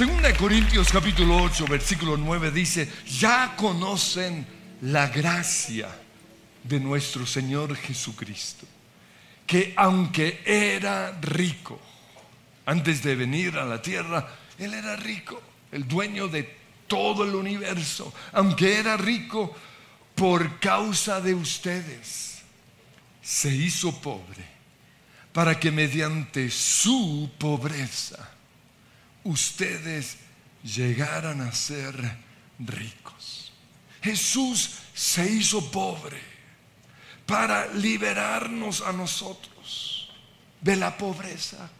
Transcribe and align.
Segunda 0.00 0.28
de 0.28 0.34
Corintios 0.34 0.90
capítulo 0.90 1.42
8, 1.42 1.66
versículo 1.66 2.16
9 2.16 2.50
dice, 2.52 2.90
ya 3.06 3.54
conocen 3.54 4.46
la 4.80 5.08
gracia 5.08 5.90
de 6.64 6.80
nuestro 6.80 7.26
Señor 7.26 7.76
Jesucristo, 7.76 8.66
que 9.46 9.74
aunque 9.76 10.40
era 10.46 11.12
rico, 11.20 11.78
antes 12.64 13.02
de 13.02 13.14
venir 13.14 13.58
a 13.58 13.66
la 13.66 13.82
tierra, 13.82 14.26
Él 14.58 14.72
era 14.72 14.96
rico, 14.96 15.42
el 15.70 15.86
dueño 15.86 16.28
de 16.28 16.44
todo 16.86 17.24
el 17.24 17.34
universo, 17.34 18.14
aunque 18.32 18.78
era 18.78 18.96
rico 18.96 19.54
por 20.14 20.58
causa 20.60 21.20
de 21.20 21.34
ustedes, 21.34 22.40
se 23.20 23.54
hizo 23.54 24.00
pobre 24.00 24.46
para 25.30 25.60
que 25.60 25.70
mediante 25.70 26.48
su 26.48 27.30
pobreza 27.36 28.39
ustedes 29.24 30.16
llegaran 30.62 31.40
a 31.40 31.52
ser 31.52 31.94
ricos. 32.58 33.52
Jesús 34.02 34.70
se 34.94 35.30
hizo 35.30 35.70
pobre 35.70 36.20
para 37.26 37.66
liberarnos 37.74 38.80
a 38.80 38.92
nosotros 38.92 40.10
de 40.60 40.76
la 40.76 40.96
pobreza. 40.96 41.70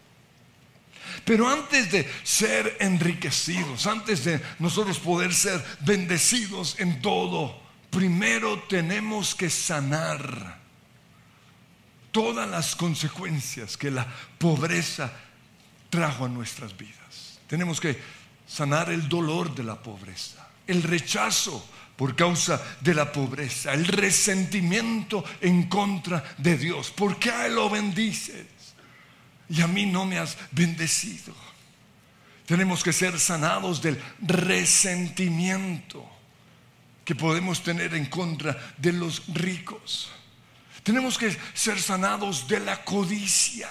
Pero 1.25 1.49
antes 1.49 1.91
de 1.91 2.09
ser 2.23 2.77
enriquecidos, 2.81 3.87
antes 3.87 4.25
de 4.25 4.41
nosotros 4.59 4.99
poder 4.99 5.35
ser 5.35 5.63
bendecidos 5.81 6.77
en 6.79 7.03
todo, 7.03 7.61
primero 7.91 8.63
tenemos 8.69 9.35
que 9.35 9.51
sanar 9.51 10.61
todas 12.13 12.49
las 12.49 12.77
consecuencias 12.77 13.77
que 13.77 13.91
la 13.91 14.07
pobreza 14.39 15.13
trajo 15.91 16.27
a 16.27 16.29
nuestras 16.29 16.77
vidas. 16.77 17.00
Tenemos 17.51 17.81
que 17.81 17.99
sanar 18.47 18.91
el 18.91 19.09
dolor 19.09 19.53
de 19.53 19.65
la 19.65 19.75
pobreza, 19.75 20.49
el 20.69 20.85
rechazo 20.85 21.69
por 21.97 22.15
causa 22.15 22.63
de 22.81 22.95
la 22.95 23.11
pobreza, 23.11 23.75
el 23.75 23.87
resentimiento 23.87 25.25
en 25.41 25.65
contra 25.65 26.23
de 26.39 26.57
Dios. 26.57 26.93
¿Por 26.93 27.19
qué 27.19 27.33
a 27.33 27.47
Él 27.47 27.57
lo 27.57 27.69
bendices 27.69 28.47
y 29.49 29.63
a 29.63 29.67
mí 29.67 29.85
no 29.85 30.07
me 30.07 30.21
has 30.21 30.39
bendecido? 30.53 31.35
Tenemos 32.47 32.85
que 32.85 32.93
ser 32.93 33.19
sanados 33.19 33.83
del 33.83 34.01
resentimiento 34.21 36.09
que 37.05 37.17
podemos 37.17 37.65
tener 37.65 37.95
en 37.95 38.07
contra 38.07 38.57
de 38.79 38.93
los 38.93 39.25
ricos. 39.35 40.13
Tenemos 40.85 41.19
que 41.19 41.37
ser 41.55 41.81
sanados 41.83 42.47
de 42.47 42.61
la 42.61 42.85
codicia, 42.85 43.69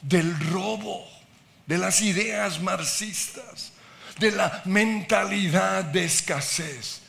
del 0.00 0.38
robo, 0.50 1.04
de 1.72 1.78
las 1.78 2.02
ideas 2.02 2.60
marxistas, 2.60 3.72
de 4.18 4.30
la 4.30 4.60
mentalidad 4.66 5.82
de 5.82 6.04
escasez 6.04 7.00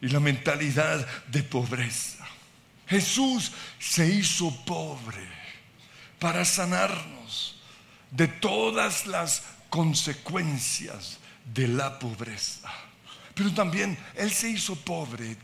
y 0.00 0.06
la 0.06 0.20
mentalidad 0.20 1.04
de 1.26 1.42
pobreza. 1.42 2.24
Jesús 2.86 3.50
se 3.80 4.06
hizo 4.06 4.54
pobre 4.64 5.26
para 6.20 6.44
sanarnos 6.44 7.60
de 8.12 8.28
todas 8.28 9.08
las 9.08 9.42
consecuencias 9.68 11.18
de 11.44 11.66
la 11.66 11.98
pobreza. 11.98 12.70
Pero 13.34 13.52
también 13.52 13.98
Él 14.14 14.30
se 14.30 14.50
hizo 14.50 14.76
pobre 14.76 15.36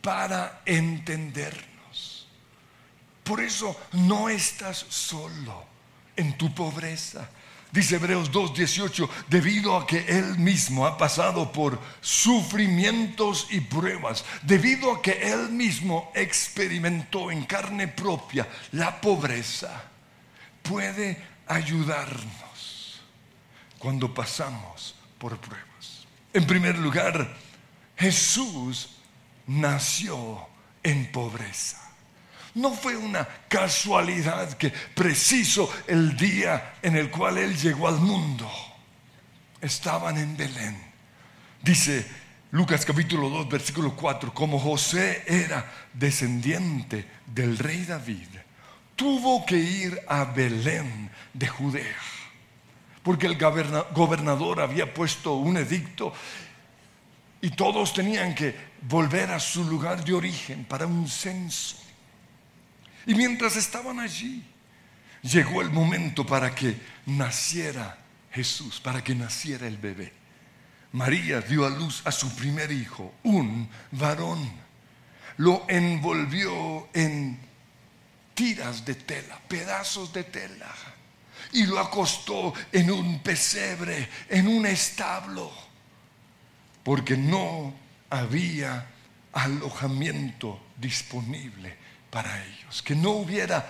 para 0.00 0.62
entendernos. 0.64 2.28
Por 3.24 3.40
eso 3.40 3.76
no 3.90 4.28
estás 4.28 4.86
solo 4.88 5.66
en 6.14 6.38
tu 6.38 6.54
pobreza. 6.54 7.28
Dice 7.70 7.96
Hebreos 7.96 8.32
2.18, 8.32 9.08
debido 9.28 9.76
a 9.76 9.86
que 9.86 9.98
Él 10.08 10.38
mismo 10.38 10.86
ha 10.86 10.96
pasado 10.96 11.52
por 11.52 11.78
sufrimientos 12.00 13.46
y 13.50 13.60
pruebas, 13.60 14.24
debido 14.42 14.92
a 14.92 15.02
que 15.02 15.12
Él 15.12 15.50
mismo 15.50 16.10
experimentó 16.14 17.30
en 17.30 17.44
carne 17.44 17.86
propia 17.88 18.48
la 18.72 19.00
pobreza, 19.00 19.84
puede 20.62 21.22
ayudarnos 21.46 23.02
cuando 23.78 24.12
pasamos 24.14 24.94
por 25.18 25.38
pruebas. 25.38 26.06
En 26.32 26.46
primer 26.46 26.78
lugar, 26.78 27.36
Jesús 27.96 28.96
nació 29.46 30.46
en 30.82 31.10
pobreza. 31.12 31.87
No 32.54 32.72
fue 32.72 32.96
una 32.96 33.26
casualidad 33.48 34.52
que 34.54 34.70
preciso 34.70 35.70
el 35.86 36.16
día 36.16 36.74
en 36.82 36.96
el 36.96 37.10
cual 37.10 37.38
Él 37.38 37.56
llegó 37.56 37.88
al 37.88 37.98
mundo. 37.98 38.50
Estaban 39.60 40.18
en 40.18 40.36
Belén. 40.36 40.76
Dice 41.62 42.06
Lucas 42.50 42.84
capítulo 42.84 43.28
2, 43.28 43.48
versículo 43.48 43.94
4, 43.94 44.32
como 44.32 44.58
José 44.58 45.24
era 45.26 45.70
descendiente 45.92 47.06
del 47.26 47.58
rey 47.58 47.84
David, 47.84 48.28
tuvo 48.96 49.44
que 49.44 49.56
ir 49.56 50.00
a 50.08 50.24
Belén 50.24 51.10
de 51.34 51.46
Judea 51.46 51.96
porque 53.08 53.26
el 53.26 53.38
gobernador 53.38 54.60
había 54.60 54.92
puesto 54.92 55.36
un 55.36 55.56
edicto 55.56 56.12
y 57.40 57.48
todos 57.48 57.94
tenían 57.94 58.34
que 58.34 58.54
volver 58.82 59.30
a 59.30 59.40
su 59.40 59.64
lugar 59.64 60.04
de 60.04 60.12
origen 60.12 60.66
para 60.66 60.86
un 60.86 61.08
censo. 61.08 61.78
Y 63.08 63.14
mientras 63.14 63.56
estaban 63.56 64.00
allí, 64.00 64.44
llegó 65.22 65.62
el 65.62 65.70
momento 65.70 66.26
para 66.26 66.54
que 66.54 66.78
naciera 67.06 67.96
Jesús, 68.30 68.80
para 68.80 69.02
que 69.02 69.14
naciera 69.14 69.66
el 69.66 69.78
bebé. 69.78 70.12
María 70.92 71.40
dio 71.40 71.64
a 71.64 71.70
luz 71.70 72.02
a 72.04 72.12
su 72.12 72.28
primer 72.36 72.70
hijo, 72.70 73.14
un 73.22 73.66
varón. 73.92 74.46
Lo 75.38 75.64
envolvió 75.68 76.90
en 76.92 77.38
tiras 78.34 78.84
de 78.84 78.94
tela, 78.94 79.40
pedazos 79.48 80.12
de 80.12 80.24
tela 80.24 80.70
y 81.52 81.64
lo 81.64 81.78
acostó 81.78 82.52
en 82.70 82.90
un 82.90 83.20
pesebre, 83.20 84.06
en 84.28 84.46
un 84.46 84.66
establo, 84.66 85.50
porque 86.82 87.16
no 87.16 87.72
había 88.10 88.86
alojamiento 89.32 90.60
disponible 90.76 91.87
para 92.10 92.44
ellos, 92.44 92.82
que 92.82 92.94
no 92.94 93.10
hubiera 93.10 93.66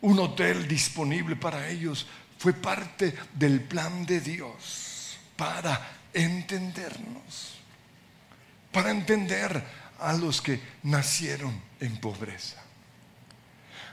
un 0.00 0.18
hotel 0.18 0.68
disponible 0.68 1.36
para 1.36 1.68
ellos, 1.68 2.06
fue 2.38 2.52
parte 2.52 3.14
del 3.34 3.62
plan 3.62 4.06
de 4.06 4.20
Dios 4.20 5.18
para 5.36 5.90
entendernos, 6.12 7.58
para 8.72 8.90
entender 8.90 9.62
a 9.98 10.12
los 10.12 10.40
que 10.40 10.60
nacieron 10.84 11.60
en 11.80 11.96
pobreza. 11.98 12.62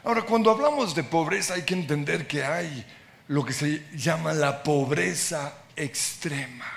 Ahora, 0.03 0.21
cuando 0.21 0.51
hablamos 0.51 0.93
de 0.93 1.03
pobreza 1.03 1.55
hay 1.55 1.63
que 1.63 1.73
entender 1.73 2.27
que 2.27 2.43
hay 2.43 2.85
lo 3.27 3.43
que 3.43 3.53
se 3.53 3.87
llama 3.95 4.33
la 4.33 4.61
pobreza 4.61 5.53
extrema. 5.75 6.71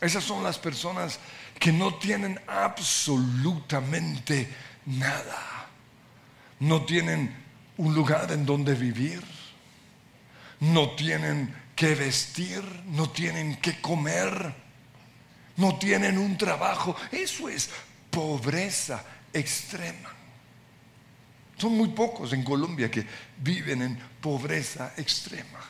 Esas 0.00 0.24
son 0.24 0.42
las 0.42 0.58
personas 0.58 1.20
que 1.58 1.72
no 1.72 1.94
tienen 1.94 2.40
absolutamente 2.48 4.48
nada. 4.86 5.49
No 6.60 6.84
tienen 6.84 7.34
un 7.78 7.94
lugar 7.94 8.30
en 8.32 8.46
donde 8.46 8.74
vivir. 8.74 9.22
No 10.60 10.90
tienen 10.90 11.54
que 11.74 11.94
vestir. 11.94 12.62
No 12.86 13.10
tienen 13.10 13.56
que 13.56 13.80
comer. 13.80 14.54
No 15.56 15.78
tienen 15.78 16.18
un 16.18 16.36
trabajo. 16.36 16.94
Eso 17.10 17.48
es 17.48 17.70
pobreza 18.10 19.04
extrema. 19.32 20.10
Son 21.56 21.76
muy 21.76 21.88
pocos 21.88 22.32
en 22.32 22.42
Colombia 22.42 22.90
que 22.90 23.06
viven 23.38 23.82
en 23.82 23.98
pobreza 24.20 24.94
extrema. 24.96 25.60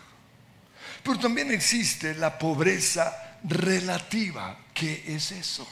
Pero 1.02 1.18
también 1.18 1.50
existe 1.50 2.14
la 2.14 2.38
pobreza 2.38 3.38
relativa. 3.44 4.58
¿Qué 4.74 5.04
es 5.06 5.32
eso? 5.32 5.66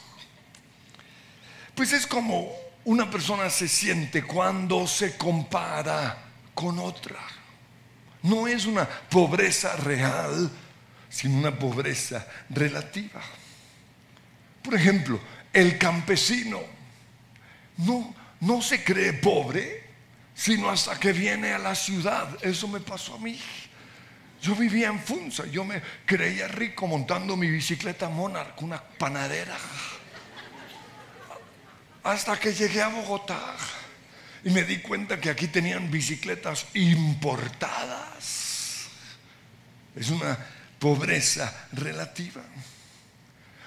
Pues 1.75 1.93
es 1.93 2.07
como 2.07 2.51
una 2.89 3.11
persona 3.11 3.51
se 3.51 3.69
siente 3.69 4.23
cuando 4.23 4.87
se 4.87 5.15
compara 5.19 6.17
con 6.55 6.79
otra. 6.79 7.21
No 8.23 8.49
es 8.49 8.65
una 8.65 8.89
pobreza 8.89 9.77
real, 9.77 10.51
sino 11.11 11.37
una 11.37 11.59
pobreza 11.59 12.27
relativa. 12.49 13.21
Por 14.63 14.75
ejemplo, 14.75 15.21
el 15.53 15.77
campesino 15.77 16.61
no, 17.77 18.15
no 18.41 18.63
se 18.63 18.83
cree 18.83 19.13
pobre 19.13 19.85
sino 20.35 20.71
hasta 20.71 20.99
que 20.99 21.13
viene 21.13 21.53
a 21.53 21.59
la 21.59 21.75
ciudad. 21.75 22.39
Eso 22.43 22.69
me 22.69 22.81
pasó 22.81 23.17
a 23.17 23.19
mí. 23.19 23.39
Yo 24.41 24.55
vivía 24.55 24.89
en 24.89 25.01
Funza, 25.01 25.45
yo 25.47 25.63
me 25.63 25.83
creía 26.07 26.49
rico 26.49 26.87
montando 26.87 27.37
mi 27.37 27.51
bicicleta 27.51 28.09
Monarch, 28.09 28.63
una 28.63 28.81
panadera. 28.81 29.59
Hasta 32.03 32.39
que 32.39 32.53
llegué 32.55 32.83
a 32.83 32.89
Bogotá 32.89 33.57
y 34.45 34.51
me 34.51 34.65
di 34.65 34.79
cuenta 34.79 35.21
que 35.21 35.31
aquí 35.31 35.49
tenían 35.49 35.91
bicicletas 35.91 36.67
importadas. 36.75 38.19
Es 39.95 40.11
una 40.11 40.39
pobreza 40.79 41.69
relativa. 41.73 42.43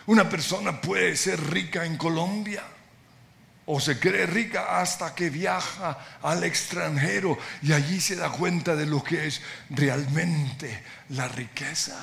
Una 0.08 0.30
persona 0.30 0.82
puede 0.82 1.16
ser 1.16 1.40
rica 1.52 1.86
en 1.86 1.98
Colombia 1.98 2.64
o 3.66 3.80
se 3.80 4.00
cree 4.00 4.26
rica 4.26 4.80
hasta 4.80 5.14
que 5.14 5.30
viaja 5.30 5.98
al 6.22 6.44
extranjero 6.44 7.38
y 7.62 7.74
allí 7.74 8.02
se 8.02 8.16
da 8.16 8.32
cuenta 8.32 8.76
de 8.76 8.86
lo 8.86 9.04
que 9.04 9.28
es 9.28 9.42
realmente 9.70 10.84
la 11.10 11.28
riqueza. 11.28 11.96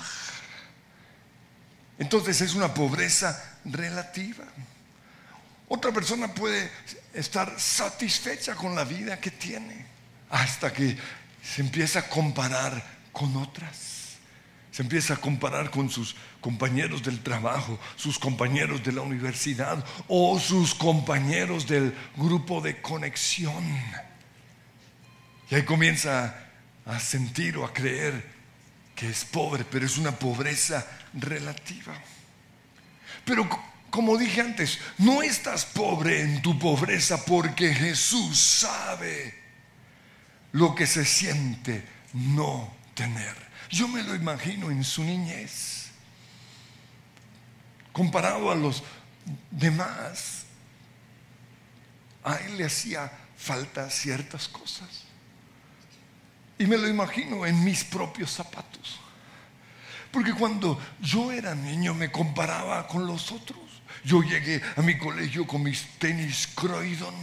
Entonces 1.99 2.41
es 2.41 2.55
una 2.55 2.73
pobreza 2.73 3.59
relativa. 3.65 4.45
Otra 5.69 5.93
persona 5.93 6.32
puede 6.32 6.70
estar 7.12 7.61
satisfecha 7.61 8.55
con 8.55 8.75
la 8.75 8.85
vida 8.85 9.20
que 9.20 9.31
tiene 9.31 9.85
hasta 10.31 10.73
que 10.73 10.97
se 11.43 11.61
empieza 11.61 12.00
a 12.00 12.09
comparar 12.09 12.82
con 13.12 13.37
otras. 13.37 14.17
Se 14.73 14.82
empieza 14.82 15.15
a 15.15 15.17
comparar 15.17 15.70
con 15.70 15.91
sus 15.91 16.15
compañeros 16.41 17.03
del 17.03 17.20
trabajo, 17.20 17.79
sus 17.97 18.19
compañeros 18.19 18.82
de 18.85 18.93
la 18.93 19.03
universidad 19.03 19.85
o 20.06 20.38
sus 20.38 20.75
compañeros 20.75 21.67
del 21.67 21.94
grupo 22.17 22.61
de 22.61 22.81
conexión. 22.81 23.64
Y 25.50 25.55
ahí 25.55 25.64
comienza 25.64 26.35
a 26.87 27.00
sentir 27.00 27.56
o 27.56 27.64
a 27.64 27.73
creer 27.73 28.25
que 28.94 29.09
es 29.09 29.25
pobre, 29.25 29.64
pero 29.64 29.85
es 29.85 29.99
una 29.99 30.12
pobreza 30.12 30.87
relativa. 31.12 31.94
Pero 33.25 33.49
como 33.90 34.17
dije 34.19 34.40
antes, 34.40 34.79
no 34.99 35.23
estás 35.23 35.64
pobre 35.64 36.23
en 36.23 36.43
tu 36.43 36.58
pobreza 36.58 37.25
porque 37.25 37.75
Jesús 37.75 38.38
sabe 38.38 39.35
lo 40.52 40.75
que 40.75 40.87
se 40.87 41.05
siente 41.05 41.87
no 42.12 42.73
tener. 42.94 43.35
Yo 43.70 43.88
me 43.88 44.02
lo 44.02 44.14
imagino 44.14 44.70
en 44.70 44.85
su 44.85 45.05
niñez. 45.05 45.90
Comparado 47.93 48.50
a 48.50 48.55
los 48.55 48.82
demás, 49.50 50.44
a 52.25 52.37
él 52.37 52.58
le 52.58 52.64
hacía 52.64 53.11
falta 53.37 53.90
ciertas 53.90 54.49
cosas. 54.49 55.05
Y 56.58 56.67
me 56.67 56.76
lo 56.76 56.88
imagino 56.88 57.46
en 57.46 57.62
mis 57.62 57.85
propios 57.85 58.31
zapatos. 58.32 59.00
Porque 60.11 60.32
cuando 60.32 60.81
yo 61.00 61.31
era 61.31 61.55
niño 61.55 61.94
me 61.94 62.11
comparaba 62.11 62.87
con 62.87 63.06
los 63.06 63.31
otros. 63.31 63.68
Yo 64.09 64.23
llegué 64.23 64.63
a 64.75 64.81
mi 64.81 64.97
colegio 64.97 65.47
con 65.47 65.63
mis 65.63 65.87
tenis 65.99 66.49
Croydon. 66.55 67.15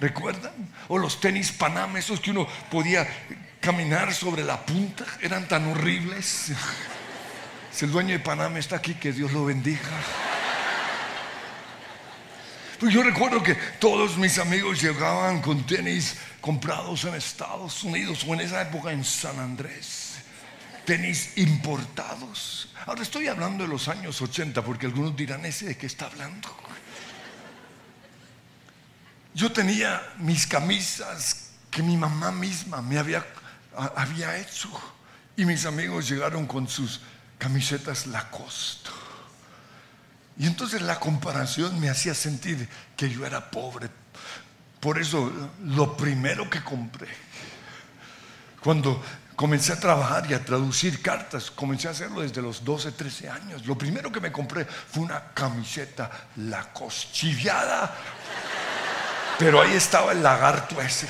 ¿Recuerdan? 0.00 0.54
O 0.88 0.96
los 0.96 1.20
tenis 1.20 1.52
Panam, 1.52 1.94
esos 1.98 2.20
que 2.20 2.30
uno 2.30 2.48
podía 2.70 3.06
caminar 3.60 4.14
sobre 4.14 4.44
la 4.44 4.64
punta, 4.64 5.04
eran 5.20 5.46
tan 5.46 5.66
horribles. 5.66 6.52
Si 7.70 7.84
el 7.84 7.90
dueño 7.92 8.14
de 8.14 8.20
Panamá 8.20 8.58
está 8.58 8.76
aquí, 8.76 8.94
que 8.94 9.12
Dios 9.12 9.30
lo 9.32 9.44
bendiga. 9.44 9.90
Pues 12.80 12.94
yo 12.94 13.02
recuerdo 13.02 13.42
que 13.42 13.54
todos 13.78 14.16
mis 14.16 14.38
amigos 14.38 14.80
llegaban 14.80 15.42
con 15.42 15.66
tenis 15.66 16.16
comprados 16.40 17.04
en 17.04 17.14
Estados 17.14 17.84
Unidos 17.84 18.24
o 18.26 18.32
en 18.32 18.40
esa 18.40 18.62
época 18.62 18.90
en 18.90 19.04
San 19.04 19.38
Andrés. 19.38 20.11
Tenis 20.84 21.36
importados. 21.36 22.68
Ahora 22.86 23.02
estoy 23.02 23.28
hablando 23.28 23.64
de 23.64 23.70
los 23.70 23.88
años 23.88 24.20
80 24.20 24.62
porque 24.62 24.86
algunos 24.86 25.16
dirán, 25.16 25.44
¿ese 25.44 25.66
de 25.66 25.76
qué 25.76 25.86
está 25.86 26.06
hablando? 26.06 26.48
Yo 29.34 29.52
tenía 29.52 30.02
mis 30.18 30.46
camisas 30.46 31.50
que 31.70 31.82
mi 31.82 31.96
mamá 31.96 32.32
misma 32.32 32.82
me 32.82 32.98
había 32.98 33.24
había 33.76 34.36
hecho. 34.38 34.68
Y 35.36 35.44
mis 35.44 35.64
amigos 35.64 36.08
llegaron 36.08 36.46
con 36.46 36.68
sus 36.68 37.00
camisetas 37.38 38.06
Lacoste. 38.06 38.90
Y 40.38 40.46
entonces 40.46 40.82
la 40.82 40.98
comparación 40.98 41.78
me 41.80 41.88
hacía 41.88 42.14
sentir 42.14 42.68
que 42.96 43.08
yo 43.08 43.26
era 43.26 43.50
pobre. 43.50 43.88
Por 44.80 45.00
eso 45.00 45.32
lo 45.64 45.96
primero 45.96 46.50
que 46.50 46.62
compré, 46.62 47.08
cuando 48.62 49.02
comencé 49.36 49.72
a 49.72 49.80
trabajar 49.80 50.30
y 50.30 50.34
a 50.34 50.44
traducir 50.44 51.00
cartas, 51.02 51.50
comencé 51.50 51.88
a 51.88 51.92
hacerlo 51.92 52.20
desde 52.20 52.42
los 52.42 52.64
12, 52.64 52.92
13 52.92 53.28
años. 53.28 53.66
Lo 53.66 53.76
primero 53.76 54.10
que 54.10 54.20
me 54.20 54.30
compré 54.32 54.64
fue 54.64 55.02
una 55.02 55.32
camiseta 55.32 56.10
Lacoste, 56.36 57.12
chiviada, 57.12 57.94
pero 59.38 59.60
ahí 59.60 59.72
estaba 59.74 60.12
el 60.12 60.22
lagarto 60.22 60.80
ese. 60.80 61.08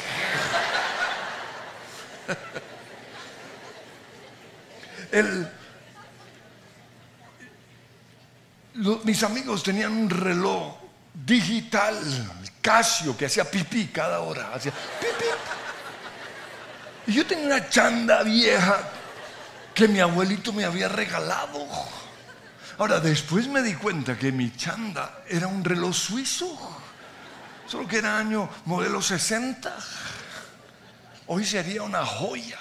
mis 9.05 9.23
amigos 9.23 9.63
tenían 9.63 9.93
un 9.93 10.09
reloj 10.09 10.77
digital, 11.13 11.97
Casio, 12.63 13.17
que 13.17 13.27
hacía 13.27 13.45
pipí 13.45 13.89
cada 13.89 14.21
hora. 14.21 14.55
Hacía 14.55 14.73
pipí. 14.73 15.27
Y 17.07 17.13
yo 17.15 17.27
tenía 17.27 17.47
una 17.47 17.69
chanda 17.69 18.23
vieja 18.23 18.81
que 19.75 19.89
mi 19.89 20.01
abuelito 20.01 20.53
me 20.53 20.65
había 20.65 20.89
regalado. 20.89 21.67
Ahora, 22.79 23.01
después 23.01 23.49
me 23.49 23.63
di 23.63 23.75
cuenta 23.75 24.17
que 24.17 24.33
mi 24.33 24.55
chanda 24.57 25.23
era 25.29 25.47
un 25.47 25.65
reloj 25.65 25.95
suizo, 25.95 26.59
solo 27.67 27.87
que 27.87 27.99
era 27.99 28.19
año 28.19 28.49
modelo 28.67 29.03
60. 29.03 29.75
Hoy 31.27 31.45
sería 31.45 31.83
una 31.83 32.05
joya. 32.05 32.59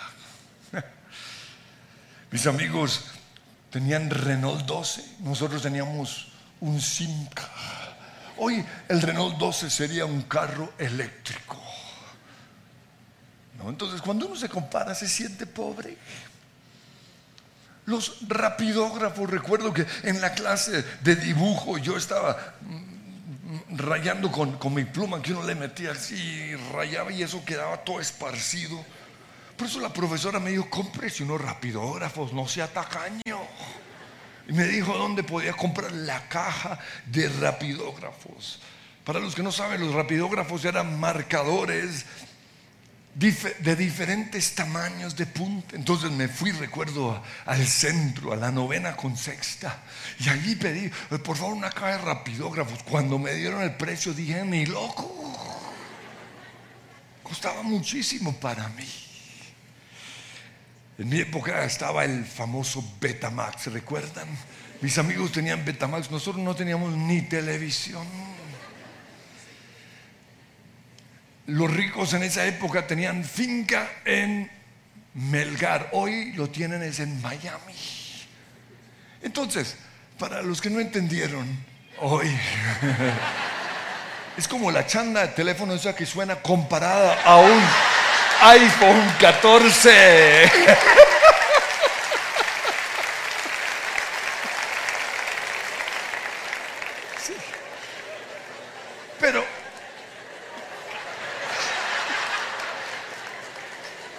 Mis 2.31 2.47
amigos 2.47 3.05
tenían 3.69 4.09
Renault 4.09 4.65
12, 4.65 5.17
nosotros 5.19 5.61
teníamos 5.61 6.29
un 6.61 6.79
Simca. 6.81 7.49
Hoy 8.37 8.65
el 8.87 9.01
Renault 9.01 9.37
12 9.37 9.69
sería 9.69 10.05
un 10.05 10.23
carro 10.23 10.73
eléctrico. 10.77 11.70
Entonces, 13.69 14.01
cuando 14.01 14.27
uno 14.27 14.35
se 14.35 14.49
compara, 14.49 14.95
se 14.95 15.07
siente 15.07 15.45
pobre. 15.45 15.97
Los 17.85 18.17
rapidógrafos, 18.27 19.29
recuerdo 19.29 19.73
que 19.73 19.85
en 20.03 20.21
la 20.21 20.33
clase 20.33 20.83
de 21.01 21.15
dibujo 21.15 21.77
yo 21.77 21.97
estaba 21.97 22.55
rayando 23.69 24.31
con, 24.31 24.57
con 24.57 24.73
mi 24.73 24.85
pluma 24.85 25.21
que 25.21 25.33
uno 25.33 25.43
le 25.43 25.55
metía 25.55 25.91
así, 25.91 26.55
rayaba 26.73 27.11
y 27.11 27.23
eso 27.23 27.43
quedaba 27.43 27.77
todo 27.77 27.99
esparcido. 27.99 28.83
Por 29.57 29.67
eso 29.67 29.79
la 29.79 29.91
profesora 29.91 30.39
me 30.39 30.51
dijo, 30.51 30.69
cómprese 30.69 31.23
unos 31.23 31.41
rapidógrafos, 31.41 32.33
no 32.33 32.47
sea 32.47 32.67
tacaño. 32.67 33.39
Y 34.47 34.53
me 34.53 34.65
dijo 34.65 34.97
dónde 34.97 35.23
podía 35.23 35.53
comprar 35.53 35.91
la 35.91 36.27
caja 36.27 36.79
de 37.05 37.29
rapidógrafos. 37.29 38.59
Para 39.03 39.19
los 39.19 39.35
que 39.35 39.43
no 39.43 39.51
saben, 39.51 39.81
los 39.81 39.93
rapidógrafos 39.93 40.65
eran 40.65 40.99
marcadores 40.99 42.05
de 43.13 43.75
diferentes 43.75 44.55
tamaños 44.55 45.15
de 45.15 45.25
punta. 45.25 45.75
Entonces 45.75 46.11
me 46.11 46.27
fui, 46.27 46.51
recuerdo, 46.51 47.21
al 47.45 47.67
centro, 47.67 48.33
a 48.33 48.35
la 48.35 48.51
novena 48.51 48.95
con 48.95 49.17
sexta. 49.17 49.83
Y 50.19 50.29
allí 50.29 50.55
pedí, 50.55 50.89
por 51.23 51.37
favor, 51.37 51.53
una 51.53 51.69
caja 51.69 51.97
de 51.97 51.97
rapidógrafos. 51.99 52.83
Cuando 52.83 53.19
me 53.19 53.33
dieron 53.33 53.61
el 53.61 53.75
precio 53.75 54.13
dije, 54.13 54.43
ni 54.45 54.65
loco. 54.65 55.11
Costaba 57.23 57.63
muchísimo 57.63 58.33
para 58.39 58.67
mí. 58.69 58.87
En 60.97 61.09
mi 61.09 61.19
época 61.19 61.63
estaba 61.63 62.05
el 62.05 62.25
famoso 62.25 62.83
Betamax, 62.99 63.67
¿recuerdan? 63.67 64.27
Mis 64.81 64.97
amigos 64.97 65.31
tenían 65.31 65.63
Betamax, 65.65 66.11
nosotros 66.11 66.43
no 66.43 66.55
teníamos 66.55 66.95
ni 66.95 67.21
televisión. 67.21 68.05
Los 71.47 71.71
ricos 71.71 72.13
en 72.13 72.23
esa 72.23 72.45
época 72.45 72.87
tenían 72.87 73.23
finca 73.23 73.89
en 74.05 74.49
Melgar, 75.13 75.89
hoy 75.91 76.31
lo 76.33 76.49
tienen 76.49 76.81
es 76.83 76.99
en 76.99 77.21
Miami. 77.21 77.75
Entonces, 79.21 79.75
para 80.17 80.41
los 80.41 80.61
que 80.61 80.69
no 80.69 80.79
entendieron, 80.79 81.45
hoy 81.99 82.27
es 84.37 84.47
como 84.47 84.71
la 84.71 84.85
chanda 84.85 85.21
de 85.21 85.27
teléfono 85.29 85.73
esa 85.73 85.95
que 85.95 86.05
suena 86.05 86.37
comparada 86.37 87.21
a 87.23 87.37
un 87.37 87.61
iPhone 88.41 89.13
14. 89.19 90.51
Pero 99.19 99.45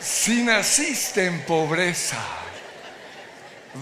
si 0.01 0.43
naciste 0.63 1.27
en 1.27 1.45
pobreza, 1.45 2.25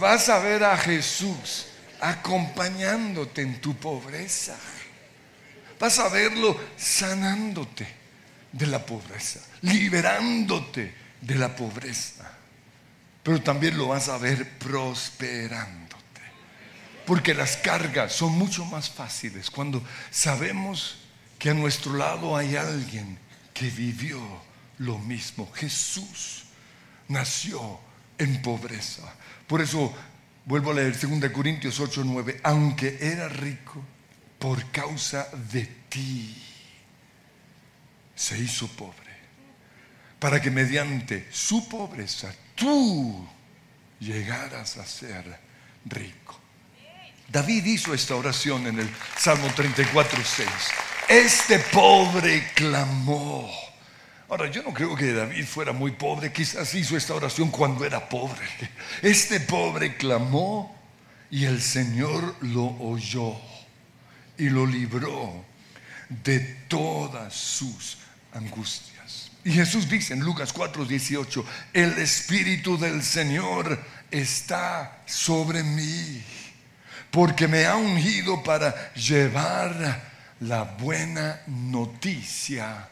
vas 0.00 0.30
a 0.30 0.38
ver 0.38 0.64
a 0.64 0.78
Jesús 0.78 1.66
acompañándote 2.00 3.42
en 3.42 3.60
tu 3.60 3.76
pobreza. 3.76 4.56
Vas 5.78 5.98
a 5.98 6.08
verlo 6.08 6.58
sanándote 6.78 7.86
de 8.50 8.66
la 8.66 8.78
pobreza, 8.86 9.40
liberándote 9.60 10.94
de 11.20 11.34
la 11.34 11.54
pobreza. 11.54 12.32
pero 13.22 13.42
también 13.42 13.76
lo 13.76 13.88
vas 13.88 14.08
a 14.08 14.16
ver 14.16 14.48
prosperándote. 14.56 16.22
Porque 17.04 17.34
las 17.34 17.58
cargas 17.58 18.14
son 18.14 18.32
mucho 18.32 18.64
más 18.64 18.88
fáciles 18.88 19.50
cuando 19.50 19.84
sabemos 20.10 20.96
que 21.38 21.50
a 21.50 21.54
nuestro 21.54 21.92
lado 21.92 22.38
hay 22.38 22.56
alguien 22.56 23.18
que 23.52 23.68
vivió 23.68 24.18
lo 24.78 24.96
mismo. 24.98 25.52
Jesús 25.52 26.46
nació 27.10 27.78
en 28.18 28.40
pobreza. 28.40 29.02
Por 29.46 29.60
eso 29.60 29.94
vuelvo 30.46 30.70
a 30.70 30.74
leer 30.74 30.98
2 30.98 31.30
Corintios 31.30 31.78
8, 31.78 32.02
9. 32.04 32.40
Aunque 32.44 32.98
era 33.00 33.28
rico, 33.28 33.84
por 34.38 34.70
causa 34.70 35.28
de 35.52 35.66
ti 35.88 36.42
se 38.14 38.38
hizo 38.38 38.68
pobre. 38.68 39.10
Para 40.18 40.40
que 40.40 40.50
mediante 40.50 41.28
su 41.30 41.68
pobreza 41.68 42.34
tú 42.54 43.28
llegaras 43.98 44.76
a 44.76 44.86
ser 44.86 45.38
rico. 45.86 46.38
David 47.28 47.64
hizo 47.64 47.94
esta 47.94 48.16
oración 48.16 48.66
en 48.66 48.80
el 48.80 48.90
Salmo 49.16 49.48
34, 49.54 50.20
6. 50.24 50.48
Este 51.08 51.58
pobre 51.58 52.52
clamó. 52.54 53.69
Ahora, 54.30 54.48
yo 54.48 54.62
no 54.62 54.72
creo 54.72 54.94
que 54.94 55.12
David 55.12 55.44
fuera 55.44 55.72
muy 55.72 55.90
pobre, 55.90 56.32
quizás 56.32 56.72
hizo 56.76 56.96
esta 56.96 57.14
oración 57.14 57.50
cuando 57.50 57.84
era 57.84 58.08
pobre. 58.08 58.46
Este 59.02 59.40
pobre 59.40 59.96
clamó 59.96 60.72
y 61.32 61.46
el 61.46 61.60
Señor 61.60 62.36
lo 62.42 62.76
oyó 62.78 63.34
y 64.38 64.48
lo 64.48 64.66
libró 64.66 65.44
de 66.08 66.38
todas 66.68 67.34
sus 67.34 67.98
angustias. 68.32 69.32
Y 69.42 69.50
Jesús 69.50 69.88
dice 69.88 70.14
en 70.14 70.20
Lucas 70.20 70.52
4, 70.52 70.84
18, 70.84 71.44
el 71.72 71.98
Espíritu 71.98 72.78
del 72.78 73.02
Señor 73.02 73.82
está 74.12 75.02
sobre 75.06 75.64
mí, 75.64 76.22
porque 77.10 77.48
me 77.48 77.66
ha 77.66 77.74
ungido 77.74 78.44
para 78.44 78.92
llevar 78.94 80.08
la 80.38 80.62
buena 80.62 81.40
noticia 81.48 82.88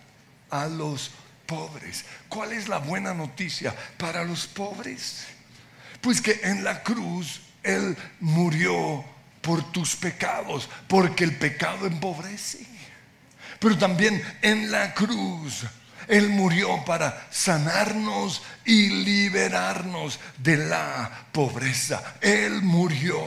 a 0.51 0.67
los 0.67 1.13
pobres. 1.49 2.05
¿Cuál 2.29 2.53
es 2.53 2.69
la 2.69 2.79
buena 2.79 3.13
noticia 3.15 3.75
para 3.97 4.23
los 4.23 4.47
pobres? 4.47 5.25
Pues 6.01 6.21
que 6.21 6.39
en 6.45 6.63
la 6.63 6.85
cruz 6.85 7.41
Él 7.63 7.97
murió 8.21 9.03
por 9.41 9.73
tus 9.73 9.97
pecados, 9.97 10.69
porque 10.87 11.25
el 11.25 11.37
pecado 11.37 11.87
empobrece. 11.87 12.67
Pero 13.59 13.79
también 13.79 14.23
en 14.43 14.71
la 14.71 14.93
cruz 14.93 15.65
Él 16.07 16.29
murió 16.29 16.85
para 16.85 17.27
sanarnos 17.31 18.43
y 18.67 18.91
liberarnos 18.91 20.21
de 20.37 20.59
la 20.59 21.29
pobreza. 21.33 22.17
Él 22.21 22.61
murió 22.61 23.19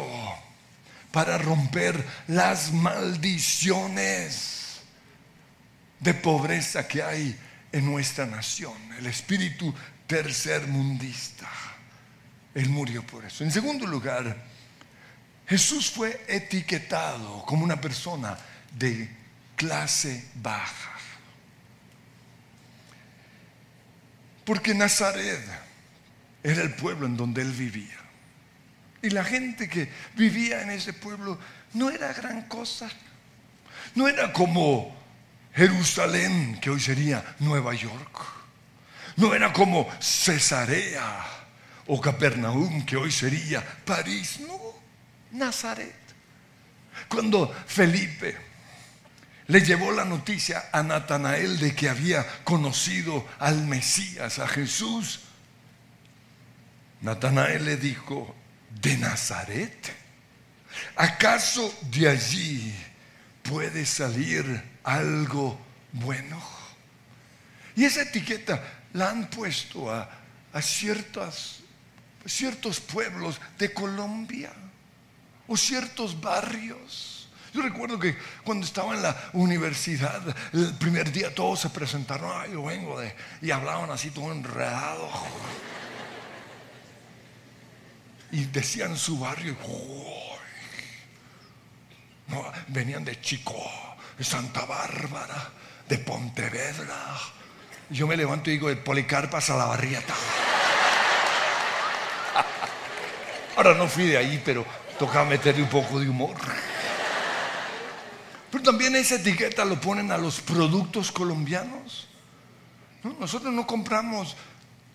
para 1.12 1.40
romper 1.40 2.06
las 2.28 2.72
maldiciones 2.72 4.82
de 6.00 6.14
pobreza 6.14 6.88
que 6.88 7.02
hay 7.02 7.36
en 7.72 7.86
nuestra 7.86 8.26
nación, 8.26 8.74
el 8.98 9.08
espíritu 9.08 9.74
tercermundista. 10.08 11.50
Él 12.54 12.70
murió 12.70 13.06
por 13.06 13.24
eso. 13.24 13.44
En 13.44 13.52
segundo 13.52 13.88
lugar, 13.88 14.36
Jesús 15.48 15.90
fue 15.90 16.24
etiquetado 16.28 17.46
como 17.46 17.64
una 17.64 17.80
persona 17.80 18.38
de 18.78 19.10
clase 19.56 20.28
baja. 20.36 20.92
Porque 24.44 24.74
Nazaret 24.74 25.40
era 26.44 26.62
el 26.62 26.74
pueblo 26.74 27.06
en 27.06 27.16
donde 27.16 27.42
él 27.42 27.52
vivía. 27.52 27.98
Y 29.02 29.10
la 29.10 29.24
gente 29.24 29.70
que 29.70 29.90
vivía 30.16 30.62
en 30.62 30.72
ese 30.72 30.94
pueblo 30.94 31.40
no 31.74 31.90
era 31.90 32.14
gran 32.14 32.44
cosa. 32.44 32.90
No 33.96 34.08
era 34.08 34.32
como 34.34 34.96
Jerusalén, 35.54 36.60
que 36.62 36.70
hoy 36.70 36.80
sería 36.80 37.36
Nueva 37.40 37.74
York. 37.74 38.42
No 39.18 39.34
era 39.34 39.52
como 39.52 39.90
Cesarea 40.00 41.26
o 41.88 42.00
Capernaum, 42.00 42.86
que 42.86 42.96
hoy 42.96 43.12
sería 43.12 43.62
París. 43.86 44.40
No, 44.40 44.58
Nazaret. 45.32 45.96
Cuando 47.08 47.54
Felipe 47.68 48.38
le 49.48 49.62
llevó 49.62 49.92
la 49.92 50.06
noticia 50.06 50.70
a 50.72 50.82
Natanael 50.82 51.60
de 51.60 51.76
que 51.76 51.90
había 51.90 52.26
conocido 52.44 53.28
al 53.40 53.68
Mesías, 53.68 54.40
a 54.40 54.48
Jesús, 54.48 55.20
Natanael 57.02 57.66
le 57.66 57.78
dijo, 57.78 58.34
¿de 58.82 58.96
Nazaret? 58.98 59.94
¿Acaso 60.96 61.74
de 61.92 62.08
allí 62.08 62.74
puede 63.44 63.86
salir 63.86 64.71
algo 64.84 65.60
bueno. 65.94 66.42
Y 67.76 67.86
esa 67.86 68.02
etiqueta 68.02 68.62
la 68.94 69.10
han 69.10 69.30
puesto 69.30 69.92
a, 69.92 70.10
ciertos 70.62 71.62
pueblos 72.82 73.40
de 73.58 73.74
Colombia 73.74 74.52
o 75.48 75.56
ciertos 75.56 76.20
barrios. 76.20 77.30
Yo 77.54 77.62
recuerdo 77.62 78.00
que 78.00 78.18
cuando 78.44 78.66
estaba 78.66 78.96
en 78.96 79.02
la 79.02 79.30
universidad, 79.34 80.22
el 80.54 80.74
primer 80.76 81.12
día 81.12 81.34
todos 81.34 81.60
se 81.60 81.70
presentaron, 81.70 82.32
ay, 82.34 82.52
yo 82.54 82.64
vengo 82.64 83.00
de, 83.00 83.14
y 83.42 83.52
hablaban 83.52 83.92
así 83.92 84.10
todo 84.12 84.32
enredado. 84.32 85.10
Y 88.32 88.46
decían 88.46 88.96
su 88.96 89.20
barrio, 89.20 89.58
venían 92.70 93.04
de 93.04 93.20
Chico, 93.20 93.62
de 94.18 94.24
Santa 94.24 94.66
Bárbara, 94.66 95.52
de 95.88 95.98
Pontevedra. 95.98 97.18
Yo 97.90 98.08
me 98.08 98.16
levanto 98.16 98.50
y 98.50 98.54
digo, 98.54 98.70
de 98.70 98.78
Policarpas 98.78 99.50
a 99.50 99.58
la 99.58 99.66
barrieta. 99.66 100.14
Ahora 103.58 103.74
no 103.74 103.88
fui 103.88 104.06
de 104.06 104.18
ahí, 104.18 104.42
pero 104.44 104.66
toca 104.98 105.26
meterle 105.26 105.64
un 105.64 105.70
poco 105.70 106.00
de 106.00 106.08
humor. 106.08 106.36
Pero 108.52 108.64
también 108.64 108.96
esa 108.96 109.16
etiqueta 109.16 109.66
lo 109.66 109.80
ponen 109.80 110.12
a 110.12 110.18
los 110.18 110.42
productos 110.42 111.12
colombianos. 111.12 112.08
Nosotros 113.20 113.54
no 113.54 113.66
compramos 113.66 114.36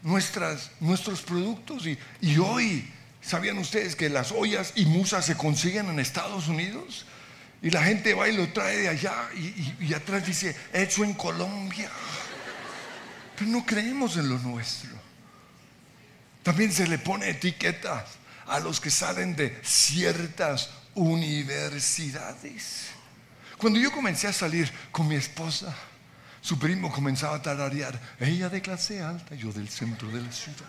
nuestras, 0.02 0.70
nuestros 0.78 1.22
productos 1.22 1.86
y, 1.86 1.98
y 2.20 2.38
hoy, 2.38 2.88
¿sabían 3.20 3.58
ustedes 3.58 3.96
que 3.96 4.08
las 4.08 4.30
ollas 4.30 4.72
y 4.76 4.86
musas 4.86 5.26
se 5.26 5.36
consiguen 5.36 5.88
en 5.88 5.98
Estados 5.98 6.48
Unidos? 6.48 7.06
Y 7.62 7.70
la 7.70 7.82
gente 7.82 8.14
va 8.14 8.28
y 8.28 8.36
lo 8.36 8.52
trae 8.52 8.76
de 8.76 8.88
allá 8.88 9.28
y, 9.34 9.92
atrás 9.94 10.26
dice, 10.26 10.54
hecho 10.72 11.04
en 11.04 11.14
Colombia. 11.14 11.90
Pero 13.36 13.50
no 13.50 13.64
creemos 13.64 14.16
en 14.16 14.28
lo 14.28 14.38
nuestro. 14.38 14.90
También 16.42 16.72
se 16.72 16.86
le 16.86 16.98
pone 16.98 17.30
etiquetas 17.30 18.04
a 18.46 18.60
los 18.60 18.80
que 18.80 18.90
salen 18.90 19.34
de 19.34 19.58
ciertas 19.62 20.70
universidades. 20.94 22.86
Cuando 23.58 23.80
yo 23.80 23.90
comencé 23.90 24.28
a 24.28 24.32
salir 24.32 24.70
con 24.92 25.08
mi 25.08 25.16
esposa, 25.16 25.74
su 26.40 26.58
primo 26.58 26.92
comenzaba 26.92 27.36
a 27.36 27.42
tararear, 27.42 27.98
ella 28.20 28.48
de 28.48 28.62
clase 28.62 29.02
alta, 29.02 29.34
yo 29.34 29.52
del 29.52 29.68
centro 29.68 30.08
de 30.08 30.20
la 30.22 30.30
ciudad. 30.30 30.66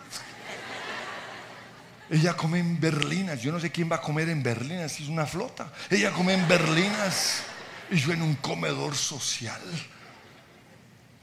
Ella 2.09 2.35
come 2.35 2.59
en 2.59 2.79
berlinas. 2.79 3.41
Yo 3.41 3.51
no 3.51 3.59
sé 3.59 3.71
quién 3.71 3.91
va 3.91 3.97
a 3.97 4.01
comer 4.01 4.29
en 4.29 4.41
berlinas, 4.41 4.99
es 4.99 5.07
una 5.07 5.25
flota. 5.25 5.71
Ella 5.89 6.11
come 6.11 6.33
en 6.33 6.47
berlinas 6.47 7.43
y 7.89 7.97
yo 7.97 8.13
en 8.13 8.21
un 8.21 8.35
comedor 8.35 8.95
social. 8.95 9.61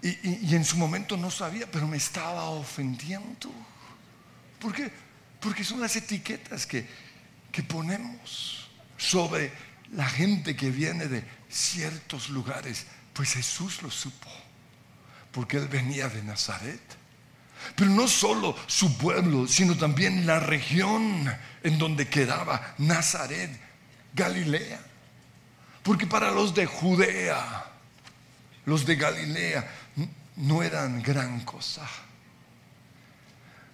Y, 0.03 0.55
en 0.55 0.64
su 0.67 0.76
momento 0.76 1.17
no 1.17 1.31
sabía, 1.31 1.67
pero 1.71 1.88
me 1.88 1.97
estaba 1.97 2.45
ofendiendo. 2.50 3.50
¿Por 4.59 4.75
qué? 4.75 4.91
Porque 5.41 5.64
son 5.64 5.81
las 5.81 5.97
etiquetas 5.97 6.67
que, 6.67 6.87
que 7.50 7.62
ponemos 7.62 8.69
sobre 8.99 9.50
la 9.93 10.07
gente 10.07 10.55
que 10.57 10.71
viene 10.71 11.07
de 11.07 11.25
ciertos 11.49 12.29
lugares. 12.29 12.87
Pues 13.14 13.33
Jesús 13.33 13.81
lo 13.81 13.91
supo, 13.91 14.29
porque 15.33 15.57
él 15.57 15.69
venía 15.69 16.09
de 16.09 16.23
Nazaret 16.23 16.83
pero 17.75 17.90
no 17.90 18.09
solo 18.09 18.56
su 18.66 18.97
pueblo, 18.97 19.47
sino 19.47 19.76
también 19.76 20.26
la 20.26 20.40
región 20.40 21.33
en 21.62 21.78
donde 21.78 22.09
quedaba 22.09 22.75
Nazaret, 22.78 23.50
Galilea. 24.14 24.80
Porque 25.83 26.06
para 26.06 26.30
los 26.30 26.54
de 26.54 26.66
Judea, 26.66 27.64
los 28.64 28.87
de 28.87 28.97
Galilea, 28.97 29.71
no 30.37 30.62
eran 30.62 31.02
gran 31.02 31.40
cosa. 31.40 31.88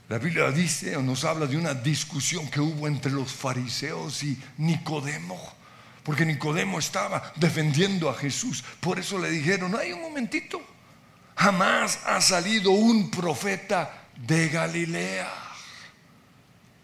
La 0.09 0.19
Biblia 0.19 0.51
dice 0.51 0.97
o 0.97 1.03
nos 1.03 1.25
habla 1.25 1.47
de 1.47 1.57
una 1.57 1.73
discusión 1.73 2.51
que 2.51 2.61
hubo 2.61 2.89
entre 2.89 3.13
los 3.13 3.33
fariseos 3.33 4.25
y 4.25 4.37
Nicodemo, 4.59 5.41
porque 6.03 6.27
Nicodemo 6.27 6.81
estaba 6.81 7.33
defendiendo 7.37 8.11
a 8.11 8.15
Jesús. 8.15 8.65
Por 8.81 8.99
eso 8.99 9.21
le 9.21 9.31
dijeron, 9.31 9.77
hay 9.79 9.93
un 9.93 10.03
momentito, 10.03 10.61
jamás 11.41 12.01
ha 12.05 12.21
salido 12.21 12.71
un 12.71 13.11
profeta 13.11 14.05
de 14.15 14.49
Galilea. 14.51 15.47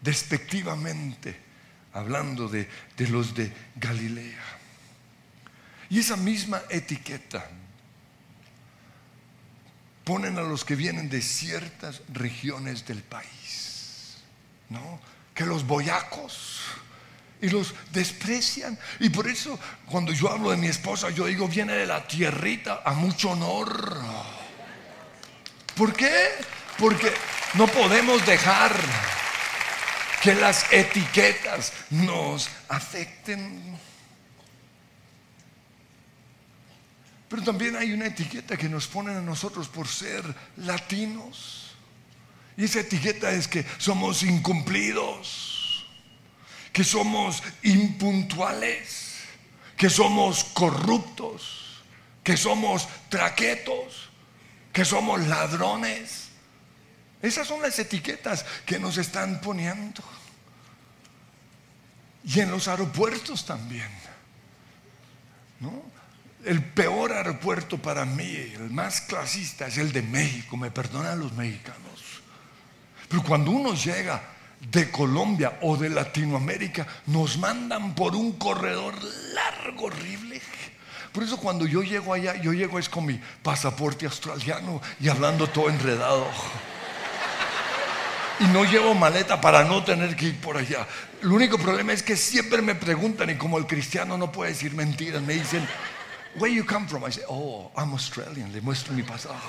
despectivamente, 0.00 1.36
hablando 1.92 2.48
de, 2.48 2.68
de 2.96 3.08
los 3.08 3.34
de 3.34 3.52
Galilea. 3.74 4.44
Y 5.90 5.98
esa 5.98 6.16
misma 6.16 6.62
etiqueta 6.70 7.44
ponen 10.04 10.38
a 10.38 10.42
los 10.42 10.64
que 10.64 10.76
vienen 10.76 11.08
de 11.08 11.20
ciertas 11.20 12.02
regiones 12.12 12.86
del 12.86 13.02
país, 13.02 14.18
¿no? 14.68 15.00
Que 15.34 15.44
los 15.44 15.66
boyacos 15.66 16.60
y 17.42 17.48
los 17.48 17.74
desprecian. 17.90 18.78
Y 19.00 19.10
por 19.10 19.26
eso 19.26 19.58
cuando 19.86 20.12
yo 20.12 20.30
hablo 20.30 20.52
de 20.52 20.56
mi 20.56 20.68
esposa, 20.68 21.10
yo 21.10 21.26
digo, 21.26 21.48
viene 21.48 21.72
de 21.72 21.86
la 21.86 22.06
tierrita 22.06 22.82
a 22.84 22.92
mucho 22.92 23.30
honor. 23.30 24.35
¿Por 25.76 25.92
qué? 25.94 26.30
Porque 26.78 27.12
no 27.54 27.66
podemos 27.66 28.24
dejar 28.24 28.74
que 30.22 30.34
las 30.34 30.72
etiquetas 30.72 31.72
nos 31.90 32.48
afecten. 32.68 33.78
Pero 37.28 37.42
también 37.42 37.76
hay 37.76 37.92
una 37.92 38.06
etiqueta 38.06 38.56
que 38.56 38.70
nos 38.70 38.86
ponen 38.86 39.18
a 39.18 39.20
nosotros 39.20 39.68
por 39.68 39.86
ser 39.86 40.24
latinos. 40.56 41.74
Y 42.56 42.64
esa 42.64 42.80
etiqueta 42.80 43.30
es 43.32 43.46
que 43.46 43.64
somos 43.76 44.22
incumplidos, 44.22 45.86
que 46.72 46.84
somos 46.84 47.42
impuntuales, 47.62 49.16
que 49.76 49.90
somos 49.90 50.42
corruptos, 50.42 51.82
que 52.24 52.38
somos 52.38 52.88
traquetos, 53.10 54.05
que 54.76 54.84
somos 54.84 55.26
ladrones. 55.26 56.28
Esas 57.22 57.48
son 57.48 57.62
las 57.62 57.78
etiquetas 57.78 58.44
que 58.66 58.78
nos 58.78 58.98
están 58.98 59.40
poniendo. 59.40 60.02
Y 62.22 62.40
en 62.40 62.50
los 62.50 62.68
aeropuertos 62.68 63.46
también. 63.46 63.88
¿No? 65.60 65.82
el 66.44 66.62
peor 66.62 67.12
aeropuerto 67.12 67.78
para 67.78 68.04
mí, 68.04 68.36
el 68.54 68.70
más 68.70 69.00
clasista, 69.00 69.66
es 69.66 69.78
el 69.78 69.92
de 69.92 70.02
México. 70.02 70.58
Me 70.58 70.70
perdonan 70.70 71.20
los 71.20 71.32
mexicanos. 71.32 72.20
Pero 73.08 73.22
cuando 73.22 73.52
uno 73.52 73.72
llega 73.72 74.22
de 74.60 74.90
Colombia 74.90 75.58
o 75.62 75.78
de 75.78 75.88
Latinoamérica, 75.88 76.86
nos 77.06 77.38
mandan 77.38 77.94
por 77.94 78.14
un 78.14 78.32
corredor 78.32 78.94
largo, 79.32 79.86
horrible. 79.86 80.42
Por 81.16 81.24
eso 81.24 81.38
cuando 81.38 81.64
yo 81.64 81.82
llego 81.82 82.12
allá, 82.12 82.34
yo 82.42 82.52
llego 82.52 82.78
es 82.78 82.90
con 82.90 83.06
mi 83.06 83.18
pasaporte 83.42 84.04
australiano 84.04 84.82
y 85.00 85.08
hablando 85.08 85.46
todo 85.46 85.70
enredado. 85.70 86.26
Y 88.38 88.44
no 88.48 88.66
llevo 88.66 88.92
maleta 88.92 89.40
para 89.40 89.64
no 89.64 89.82
tener 89.82 90.14
que 90.14 90.26
ir 90.26 90.40
por 90.42 90.58
allá. 90.58 90.86
El 91.22 91.32
único 91.32 91.56
problema 91.56 91.94
es 91.94 92.02
que 92.02 92.18
siempre 92.18 92.60
me 92.60 92.74
preguntan 92.74 93.30
y 93.30 93.36
como 93.36 93.56
el 93.56 93.66
cristiano 93.66 94.18
no 94.18 94.30
puede 94.30 94.50
decir 94.50 94.74
mentiras, 94.74 95.22
me 95.22 95.32
dicen, 95.32 95.66
Where 96.34 96.54
you 96.54 96.66
come 96.66 96.86
from? 96.86 97.02
I 97.02 97.10
say, 97.10 97.24
oh, 97.30 97.70
I'm 97.74 97.92
Australian. 97.92 98.52
Le 98.52 98.60
muestro 98.60 98.92
mi 98.92 99.02
pasaje. 99.02 99.40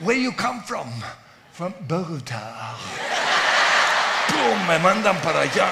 Where 0.00 0.20
you 0.20 0.32
come 0.32 0.64
from? 0.64 0.88
From 1.52 1.74
Bogotá. 1.86 2.74
¡Pum! 4.26 4.66
Me 4.66 4.80
mandan 4.80 5.16
para 5.22 5.42
allá. 5.42 5.70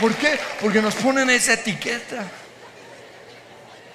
¿Por 0.00 0.14
qué? 0.16 0.38
Porque 0.60 0.80
nos 0.80 0.94
ponen 0.94 1.28
esa 1.28 1.52
etiqueta. 1.52 2.26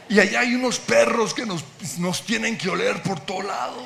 Y 0.08 0.20
allá 0.20 0.42
hay 0.42 0.54
unos 0.54 0.78
perros 0.78 1.34
que 1.34 1.46
nos, 1.46 1.64
nos 1.98 2.24
tienen 2.26 2.58
que 2.58 2.70
oler 2.70 3.02
por 3.02 3.20
todo 3.22 3.42
lado. 3.42 3.84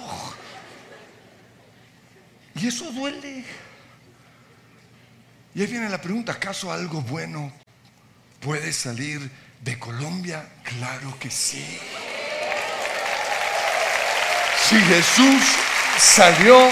Y 2.55 2.67
eso 2.67 2.91
duele. 2.91 3.45
Y 5.55 5.61
ahí 5.61 5.67
viene 5.67 5.89
la 5.89 6.01
pregunta, 6.01 6.33
¿acaso 6.33 6.71
algo 6.71 7.01
bueno 7.01 7.53
puede 8.41 8.73
salir 8.73 9.31
de 9.61 9.79
Colombia? 9.79 10.45
Claro 10.63 11.17
que 11.19 11.31
sí. 11.31 11.79
Si 14.67 14.75
Jesús 14.75 15.43
salió 15.97 16.69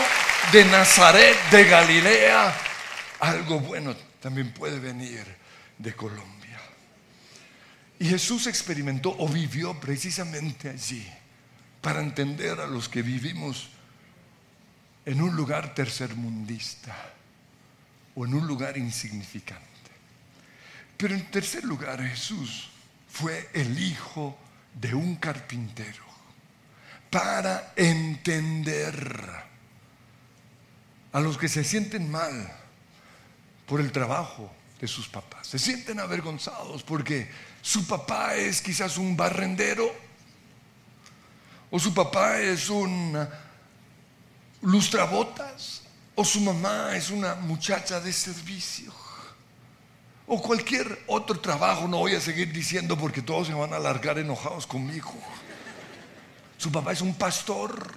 de 0.52 0.65
Nazaret, 0.65 1.38
de 1.52 1.63
Galilea, 1.63 2.54
algo 3.21 3.60
bueno 3.60 3.95
también 4.21 4.52
puede 4.52 4.80
venir 4.80 5.37
de 5.78 5.96
Colombia. 5.96 6.60
Y 8.00 8.06
Jesús 8.06 8.48
experimentó 8.48 9.16
o 9.18 9.28
vivió 9.28 9.80
precisamente 9.80 10.70
allí 10.70 11.06
para 11.82 12.02
entender 12.02 12.60
a 12.60 12.68
los 12.68 12.90
que 12.90 13.02
vivimos 13.02 13.70
en 15.06 15.22
un 15.22 15.36
lugar 15.36 15.74
tercermundista 15.74 16.96
o 18.16 18.26
en 18.26 18.34
un 18.34 18.46
lugar 18.46 18.78
insignificante. 18.78 19.66
Pero 20.98 21.16
en 21.16 21.30
tercer 21.32 21.63
lugar, 21.63 22.02
Jesús 22.02 22.70
fue 23.10 23.50
el 23.54 23.80
hijo 23.80 24.38
de 24.74 24.94
un 24.94 25.16
carpintero 25.16 26.04
para 27.10 27.74
entender 27.76 29.48
a 31.13 31.20
los 31.20 31.38
que 31.38 31.48
se 31.48 31.63
sienten 31.63 32.12
mal 32.12 32.52
por 33.66 33.80
el 33.80 33.92
trabajo 33.92 34.52
de 34.80 34.88
sus 34.88 35.08
papás. 35.08 35.48
Se 35.48 35.60
sienten 35.60 36.00
avergonzados 36.00 36.84
porque 36.84 37.30
su 37.62 37.86
papá 37.88 38.36
es 38.36 38.62
quizás 38.62 38.98
un 38.98 39.18
barrendero 39.18 39.94
o 41.70 41.80
su 41.80 41.94
papá 41.94 42.40
es 42.40 42.70
un 42.70 43.28
lustrabotas 44.62 45.82
o 46.16 46.24
su 46.24 46.42
mamá 46.42 46.96
es 46.96 47.10
una 47.12 47.36
muchacha 47.36 48.00
de 48.00 48.12
servicio, 48.12 48.92
o 50.26 50.42
cualquier 50.42 51.04
otro 51.06 51.40
trabajo, 51.40 51.88
no 51.88 52.00
voy 52.00 52.16
a 52.16 52.20
seguir 52.20 52.52
diciendo 52.52 52.98
porque 52.98 53.22
todos 53.22 53.48
se 53.48 53.54
van 53.54 53.72
a 53.72 53.76
alargar 53.76 54.18
enojados 54.18 54.66
conmigo. 54.66 55.13
Su 56.58 56.72
papá 56.72 56.92
es 56.92 57.02
un 57.02 57.13
pastor. 57.13 57.94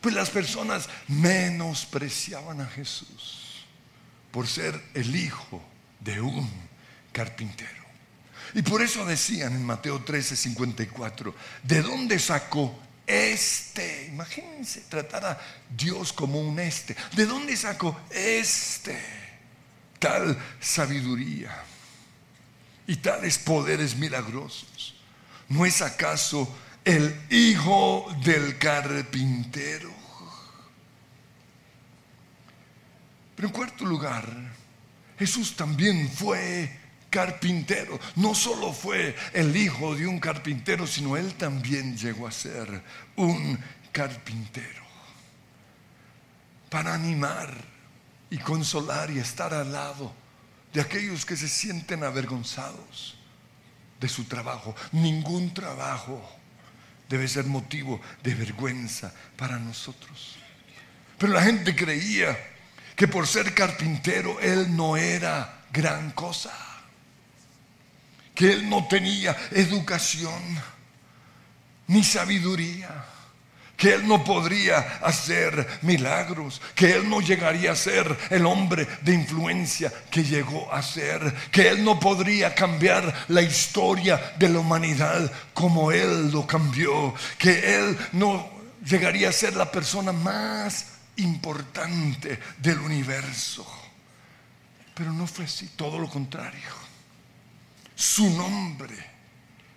Pues 0.00 0.14
las 0.14 0.28
personas 0.28 0.88
menospreciaban 1.08 2.60
a 2.60 2.66
Jesús 2.66 3.45
por 4.30 4.46
ser 4.46 4.80
el 4.94 5.14
hijo 5.14 5.62
de 6.00 6.20
un 6.20 6.50
carpintero. 7.12 7.84
Y 8.54 8.62
por 8.62 8.82
eso 8.82 9.04
decían 9.04 9.52
en 9.54 9.64
Mateo 9.64 10.02
13, 10.02 10.36
54, 10.36 11.34
¿de 11.62 11.82
dónde 11.82 12.18
sacó 12.18 12.78
este, 13.06 14.06
imagínense 14.06 14.80
tratar 14.88 15.24
a 15.24 15.40
Dios 15.76 16.12
como 16.12 16.40
un 16.40 16.58
este. 16.58 16.96
¿De 17.14 17.24
dónde 17.24 17.56
sacó 17.56 18.00
este? 18.10 19.00
Tal 20.00 20.36
sabiduría 20.60 21.56
y 22.86 22.96
tales 22.96 23.38
poderes 23.38 23.94
milagrosos. 23.94 24.96
¿No 25.48 25.64
es 25.64 25.82
acaso 25.82 26.52
el 26.84 27.14
hijo 27.30 28.12
del 28.24 28.58
carpintero? 28.58 29.95
Pero 33.36 33.48
en 33.48 33.54
cuarto 33.54 33.84
lugar, 33.84 34.26
Jesús 35.18 35.54
también 35.54 36.10
fue 36.10 36.70
carpintero. 37.10 38.00
No 38.16 38.34
solo 38.34 38.72
fue 38.72 39.14
el 39.32 39.56
hijo 39.56 39.94
de 39.94 40.06
un 40.06 40.18
carpintero, 40.18 40.86
sino 40.86 41.16
él 41.16 41.34
también 41.34 41.96
llegó 41.96 42.26
a 42.26 42.32
ser 42.32 42.82
un 43.16 43.58
carpintero. 43.92 44.84
Para 46.70 46.94
animar 46.94 47.54
y 48.30 48.38
consolar 48.38 49.10
y 49.10 49.18
estar 49.18 49.54
al 49.54 49.72
lado 49.72 50.12
de 50.72 50.80
aquellos 50.80 51.24
que 51.24 51.36
se 51.36 51.48
sienten 51.48 52.04
avergonzados 52.04 53.16
de 54.00 54.08
su 54.08 54.24
trabajo. 54.24 54.74
Ningún 54.92 55.54
trabajo 55.54 56.22
debe 57.08 57.28
ser 57.28 57.44
motivo 57.44 58.00
de 58.22 58.34
vergüenza 58.34 59.12
para 59.36 59.58
nosotros. 59.58 60.36
Pero 61.18 61.32
la 61.32 61.42
gente 61.42 61.74
creía 61.74 62.36
que 62.96 63.06
por 63.06 63.26
ser 63.26 63.54
carpintero 63.54 64.40
él 64.40 64.74
no 64.74 64.96
era 64.96 65.60
gran 65.70 66.10
cosa 66.10 66.66
que 68.36 68.52
él 68.52 68.68
no 68.68 68.86
tenía 68.86 69.34
educación 69.50 70.40
ni 71.88 72.04
sabiduría, 72.04 72.90
que 73.76 73.94
él 73.94 74.06
no 74.06 74.22
podría 74.22 74.98
hacer 75.02 75.66
milagros, 75.82 76.60
que 76.74 76.92
él 76.92 77.08
no 77.08 77.20
llegaría 77.20 77.72
a 77.72 77.76
ser 77.76 78.14
el 78.28 78.44
hombre 78.44 78.86
de 79.00 79.14
influencia 79.14 79.90
que 80.10 80.22
llegó 80.22 80.70
a 80.72 80.82
ser, 80.82 81.34
que 81.50 81.68
él 81.68 81.82
no 81.82 81.98
podría 81.98 82.54
cambiar 82.54 83.24
la 83.28 83.40
historia 83.40 84.34
de 84.38 84.50
la 84.50 84.58
humanidad 84.58 85.32
como 85.54 85.90
él 85.90 86.30
lo 86.30 86.46
cambió, 86.46 87.14
que 87.38 87.76
él 87.76 87.96
no 88.12 88.50
llegaría 88.84 89.30
a 89.30 89.32
ser 89.32 89.56
la 89.56 89.70
persona 89.70 90.12
más 90.12 90.95
importante 91.16 92.38
del 92.58 92.78
universo. 92.78 93.66
Pero 94.94 95.12
no 95.12 95.26
fue 95.26 95.44
así, 95.44 95.70
todo 95.76 95.98
lo 95.98 96.08
contrario 96.08 96.86
su 97.96 98.28
nombre 98.28 98.94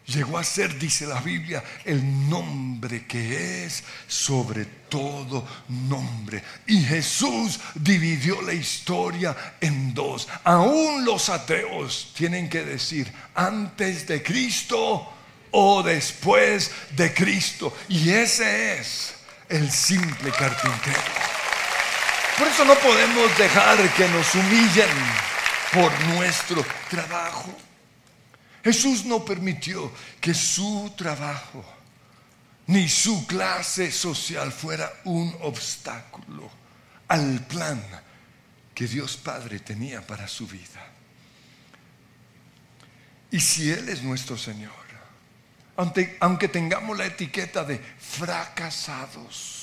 llegó 0.05 0.37
a 0.37 0.43
ser, 0.43 0.77
dice 0.77 1.07
la 1.07 1.21
Biblia, 1.21 1.63
el 1.85 2.29
nombre 2.29 3.07
que 3.07 3.65
es 3.65 3.83
sobre 4.07 4.65
todo 4.65 5.47
nombre. 5.69 6.43
Y 6.67 6.81
Jesús 6.81 7.59
dividió 7.75 8.41
la 8.41 8.53
historia 8.53 9.55
en 9.61 9.93
dos. 9.93 10.27
Aún 10.43 11.05
los 11.05 11.29
ateos 11.29 12.11
tienen 12.13 12.49
que 12.49 12.63
decir, 12.65 13.11
antes 13.35 14.05
de 14.05 14.21
Cristo 14.21 15.13
o 15.51 15.81
después 15.81 16.71
de 16.97 17.13
Cristo. 17.13 17.75
Y 17.87 18.09
ese 18.09 18.79
es 18.79 19.13
el 19.47 19.71
simple 19.71 20.31
carpintero. 20.31 21.28
Por 22.39 22.47
eso 22.47 22.63
no 22.63 22.75
podemos 22.75 23.37
dejar 23.37 23.93
que 23.95 24.07
nos 24.07 24.33
humillen 24.33 24.87
por 25.73 25.91
nuestro 26.05 26.65
trabajo. 26.89 27.53
Jesús 28.63 29.03
no 29.03 29.25
permitió 29.25 29.91
que 30.21 30.33
su 30.33 30.93
trabajo 30.95 31.65
ni 32.67 32.87
su 32.87 33.27
clase 33.27 33.91
social 33.91 34.53
fuera 34.53 34.89
un 35.03 35.35
obstáculo 35.41 36.49
al 37.09 37.45
plan 37.45 37.83
que 38.73 38.87
Dios 38.87 39.17
Padre 39.17 39.59
tenía 39.59 40.07
para 40.07 40.25
su 40.25 40.47
vida. 40.47 40.87
Y 43.31 43.41
si 43.41 43.69
Él 43.69 43.89
es 43.89 44.01
nuestro 44.01 44.37
Señor, 44.37 44.71
aunque, 45.75 46.15
aunque 46.21 46.47
tengamos 46.47 46.97
la 46.97 47.05
etiqueta 47.05 47.65
de 47.65 47.79
fracasados, 47.79 49.58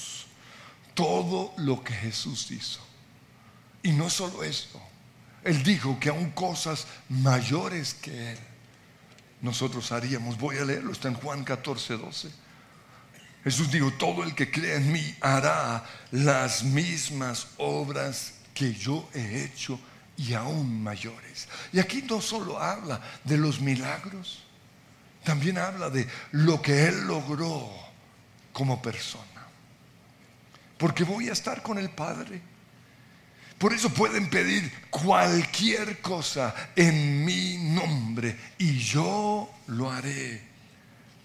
todo 0.97 1.53
lo 1.59 1.85
que 1.85 1.93
Jesús 1.93 2.51
hizo, 2.51 2.81
y 3.85 3.93
no 3.93 4.11
solo 4.11 4.43
eso, 4.43 4.83
Él 5.45 5.63
dijo 5.63 6.01
que 6.01 6.09
aún 6.09 6.31
cosas 6.31 6.89
mayores 7.09 7.95
que 7.95 8.33
Él, 8.33 8.39
nosotros 9.43 9.93
haríamos. 9.93 10.39
Voy 10.39 10.57
a 10.59 10.65
leerlo, 10.65 10.91
está 10.91 11.07
en 11.07 11.15
Juan 11.15 11.45
14, 11.45 11.99
12. 11.99 12.31
Jesús 13.45 13.71
dijo, 13.71 13.93
todo 13.93 14.25
el 14.25 14.35
que 14.35 14.51
cree 14.51 14.75
en 14.75 14.91
mí 14.91 15.15
hará 15.21 15.85
las 16.11 16.65
mismas 16.65 17.47
obras 17.59 18.35
que 18.55 18.75
yo 18.75 19.09
he 19.15 19.45
hecho 19.45 19.79
y 20.17 20.33
aún 20.33 20.83
mayores. 20.83 21.47
Y 21.73 21.79
aquí 21.79 22.03
no 22.03 22.21
solo 22.21 22.59
habla 22.59 23.01
de 23.23 23.37
los 23.37 23.61
milagros, 23.61 24.43
también 25.23 25.59
habla 25.59 25.91
de 25.91 26.09
lo 26.33 26.61
que 26.61 26.87
Él 26.87 27.07
logró 27.07 27.71
como 28.53 28.81
persona. 28.81 29.36
Porque 30.79 31.05
voy 31.05 31.29
a 31.29 31.33
estar 31.33 31.63
con 31.63 31.79
el 31.79 31.91
Padre 31.91 32.43
por 33.59 33.73
eso 33.73 33.89
pueden 33.89 34.29
pedir 34.29 34.71
cualquier 34.91 36.01
cosa 36.03 36.55
en 36.77 37.25
mi 37.25 37.57
nombre 37.57 38.37
y 38.59 38.79
yo 38.79 39.51
lo 39.69 39.91
haré 39.91 40.43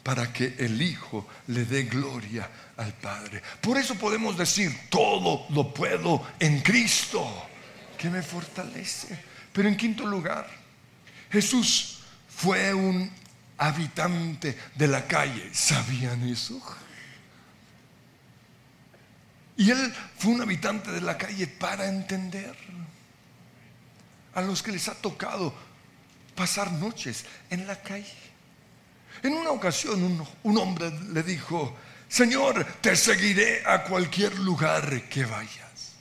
para 0.01 0.31
que 0.31 0.55
el 0.57 0.81
Hijo 0.81 1.27
le 1.47 1.65
dé 1.65 1.83
gloria 1.83 2.49
al 2.77 2.93
Padre. 2.93 3.41
Por 3.59 3.77
eso 3.77 3.95
podemos 3.95 4.37
decir, 4.37 4.87
todo 4.89 5.45
lo 5.49 5.73
puedo 5.73 6.25
en 6.39 6.61
Cristo, 6.61 7.49
que 7.97 8.09
me 8.09 8.21
fortalece. 8.23 9.19
Pero 9.51 9.67
en 9.67 9.75
quinto 9.75 10.05
lugar, 10.05 10.47
Jesús 11.29 11.99
fue 12.29 12.73
un 12.73 13.11
habitante 13.57 14.57
de 14.73 14.87
la 14.87 15.05
calle. 15.05 15.49
¿Sabían 15.53 16.27
eso? 16.29 16.61
Y 19.61 19.69
él 19.69 19.93
fue 20.17 20.31
un 20.31 20.41
habitante 20.41 20.89
de 20.89 21.01
la 21.01 21.19
calle 21.19 21.45
para 21.45 21.85
entender 21.85 22.55
a 24.33 24.41
los 24.41 24.63
que 24.63 24.71
les 24.71 24.87
ha 24.87 24.95
tocado 24.95 25.53
pasar 26.33 26.71
noches 26.71 27.25
en 27.51 27.67
la 27.67 27.79
calle. 27.79 28.17
En 29.21 29.33
una 29.33 29.51
ocasión 29.51 30.25
un, 30.41 30.57
hombre 30.57 30.91
le 31.13 31.21
dijo, 31.21 31.77
Señor, 32.09 32.65
te 32.81 32.95
seguiré 32.95 33.61
a 33.63 33.83
cualquier 33.83 34.39
lugar 34.39 35.07
que 35.07 35.25
vayas. 35.25 35.93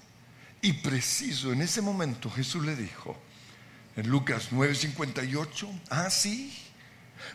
Y 0.63 0.73
preciso 0.73 1.53
en 1.53 1.61
ese 1.61 1.83
momento 1.83 2.31
Jesús 2.31 2.65
le 2.65 2.75
dijo, 2.75 3.15
en 3.95 4.09
Lucas 4.09 4.53
9:58, 4.53 5.81
ah, 5.91 6.09
sí, 6.09 6.59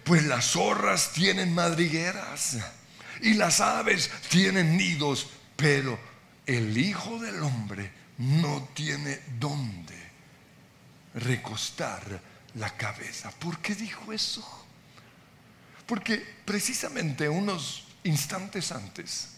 pues 0.03 0.23
las 0.23 0.53
zorras 0.53 1.11
tienen 1.13 1.53
madrigueras 1.53 2.57
y 3.21 3.35
las 3.35 3.61
aves 3.61 4.09
tienen 4.29 4.75
nidos, 4.75 5.27
pero 5.55 6.14
el 6.45 6.77
Hijo 6.77 7.19
del 7.19 7.41
Hombre 7.43 7.91
no 8.17 8.69
tiene 8.73 9.19
dónde 9.39 9.95
recostar 11.15 12.21
la 12.55 12.69
cabeza. 12.75 13.31
¿Por 13.31 13.59
qué 13.59 13.75
dijo 13.75 14.13
eso? 14.13 14.65
Porque 15.85 16.23
precisamente 16.45 17.27
unos 17.29 17.85
instantes 18.03 18.71
antes, 18.71 19.29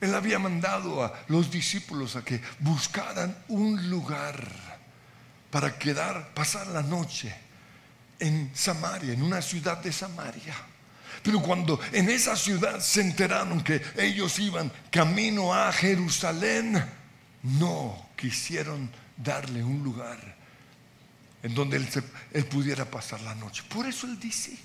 Él 0.00 0.14
había 0.14 0.38
mandado 0.38 1.04
a 1.04 1.24
los 1.28 1.50
discípulos 1.50 2.16
a 2.16 2.24
que 2.24 2.40
buscaran 2.60 3.36
un 3.48 3.90
lugar 3.90 4.48
para 5.50 5.78
quedar, 5.78 6.32
pasar 6.34 6.66
la 6.68 6.82
noche 6.82 7.34
en 8.18 8.50
Samaria, 8.54 9.12
en 9.12 9.22
una 9.22 9.42
ciudad 9.42 9.78
de 9.78 9.92
Samaria. 9.92 10.54
Pero 11.22 11.40
cuando 11.40 11.80
en 11.92 12.10
esa 12.10 12.36
ciudad 12.36 12.80
se 12.80 13.00
enteraron 13.00 13.62
que 13.62 13.80
ellos 13.96 14.38
iban 14.38 14.72
camino 14.90 15.54
a 15.54 15.72
Jerusalén, 15.72 16.84
no 17.42 18.08
quisieron 18.16 18.90
darle 19.16 19.62
un 19.62 19.82
lugar 19.82 20.36
en 21.42 21.54
donde 21.54 21.76
él, 21.76 22.44
pudiera 22.46 22.84
pasar 22.84 23.20
la 23.20 23.34
noche. 23.34 23.62
Por 23.68 23.86
eso 23.86 24.06
él 24.06 24.18
dice, 24.18 24.56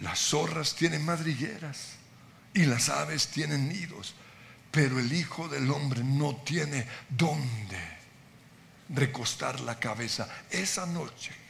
las 0.00 0.18
zorras 0.18 0.74
tienen 0.74 1.04
madrigueras 1.04 1.92
y 2.52 2.64
las 2.64 2.88
aves 2.88 3.28
tienen 3.28 3.68
nidos, 3.68 4.14
pero 4.70 4.98
el 4.98 5.12
Hijo 5.12 5.48
del 5.48 5.70
Hombre 5.70 6.02
no 6.02 6.36
tiene 6.36 6.86
dónde 7.08 7.78
recostar 8.90 9.60
la 9.60 9.78
cabeza. 9.78 10.28
Esa 10.50 10.86
noche 10.86 11.44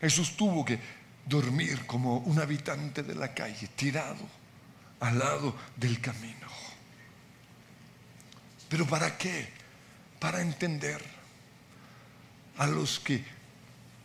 Jesús 0.00 0.36
tuvo 0.36 0.64
que 0.64 0.78
dormir 1.30 1.86
como 1.86 2.18
un 2.18 2.40
habitante 2.40 3.02
de 3.02 3.14
la 3.14 3.32
calle, 3.32 3.68
tirado 3.68 4.28
al 4.98 5.18
lado 5.18 5.56
del 5.76 6.00
camino. 6.00 6.48
¿Pero 8.68 8.86
para 8.86 9.16
qué? 9.16 9.48
Para 10.18 10.42
entender 10.42 11.02
a 12.58 12.66
los 12.66 13.00
que, 13.00 13.24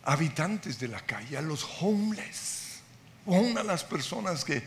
habitantes 0.04 0.78
de 0.78 0.88
la 0.88 1.00
calle, 1.00 1.36
a 1.36 1.42
los 1.42 1.66
homeless, 1.80 2.80
o 3.26 3.58
a 3.58 3.62
las 3.64 3.82
personas 3.82 4.44
que 4.44 4.62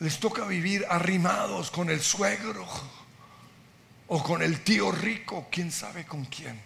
les 0.00 0.18
toca 0.18 0.44
vivir 0.44 0.84
arrimados 0.90 1.70
con 1.70 1.88
el 1.88 2.00
suegro 2.00 2.66
o 4.08 4.22
con 4.24 4.42
el 4.42 4.62
tío 4.64 4.90
rico, 4.90 5.46
quién 5.52 5.70
sabe 5.70 6.04
con 6.04 6.24
quién. 6.24 6.60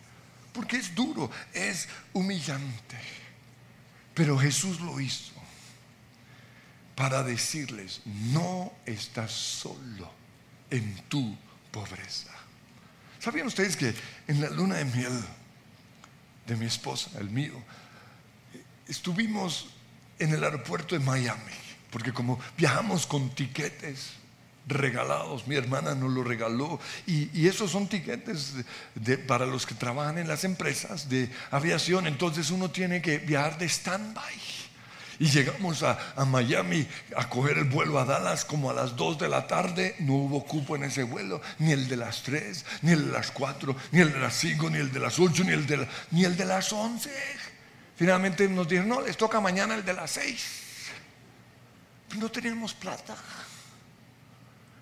Porque 0.53 0.79
es 0.79 0.95
duro, 0.95 1.31
es 1.53 1.89
humillante. 2.15 3.24
Pero 4.15 4.39
Jesús 4.39 4.81
lo 4.81 5.01
hizo 5.01 5.33
para 6.95 7.25
decirles, 7.25 8.01
no 8.05 8.73
estás 8.87 9.33
solo 9.33 10.11
en 10.71 10.95
tu 11.09 11.37
pobreza. 11.73 12.31
¿Sabían 13.19 13.49
ustedes 13.49 13.77
que 13.77 13.95
en 14.29 14.41
la 14.41 14.51
luna 14.51 14.77
de 14.77 14.85
miel 14.85 15.25
de 16.47 16.57
mi 16.57 16.67
esposa, 16.67 17.11
el 17.19 17.31
mío, 17.31 17.55
estuvimos 18.87 19.71
en 20.19 20.33
el 20.33 20.45
aeropuerto 20.45 20.95
de 20.95 21.05
Miami? 21.05 21.53
Porque 21.91 22.13
como 22.13 22.39
viajamos 22.57 23.07
con 23.07 23.35
tiquetes 23.35 24.13
regalados, 24.67 25.47
mi 25.47 25.57
hermana 25.57 25.95
nos 25.95 26.11
lo 26.11 26.25
regaló 26.25 26.81
y, 27.07 27.47
esos 27.47 27.71
son 27.71 27.89
tiquetes 27.89 28.55
para 29.27 29.47
los 29.47 29.67
que 29.67 29.75
trabajan 29.75 30.19
en 30.19 30.29
las 30.29 30.45
empresas 30.45 31.09
de 31.09 31.31
aviación, 31.51 32.07
entonces 32.07 32.51
uno 32.51 32.71
tiene 32.71 33.03
que 33.03 33.19
viajar 33.19 33.59
de 33.59 33.67
stand-by. 33.67 34.35
Y 35.21 35.27
llegamos 35.27 35.83
a, 35.83 35.97
Miami 36.27 36.87
a 37.17 37.29
coger 37.29 37.59
el 37.59 37.65
vuelo 37.65 38.01
a 38.01 38.05
Dallas 38.05 38.45
como 38.45 38.71
a 38.71 38.75
las 38.75 38.97
2 38.97 39.19
de 39.19 39.29
la 39.29 39.47
tarde. 39.47 39.95
No 40.01 40.15
hubo 40.15 40.45
cupo 40.45 40.75
en 40.75 40.85
ese 40.85 41.05
vuelo, 41.05 41.41
ni 41.61 41.71
el 41.71 41.89
de 41.89 41.97
las 41.97 42.23
3, 42.25 42.65
ni 42.83 42.93
el 42.93 43.07
de 43.07 43.13
las 43.13 43.31
4, 43.31 43.77
ni 43.93 44.01
el 44.01 44.13
de 44.13 44.19
las 44.19 44.35
5, 44.35 44.71
ni 44.71 44.79
el 44.79 44.93
de 44.93 44.99
las 45.01 45.19
8, 45.19 45.45
ni 45.45 45.53
el 45.53 45.67
de, 45.67 45.89
ni 46.11 46.25
el 46.25 46.37
de 46.37 46.45
las 46.45 46.73
11. 46.73 47.11
Finalmente 47.97 48.49
nos 48.49 48.69
dijeron, 48.69 48.89
no, 48.89 49.01
les 49.03 49.17
toca 49.17 49.41
mañana 49.41 49.77
el 49.77 49.85
de 49.85 49.93
las 49.93 50.11
6. 50.11 50.47
No 52.19 52.29
teníamos 52.31 52.75
plata. 52.75 53.17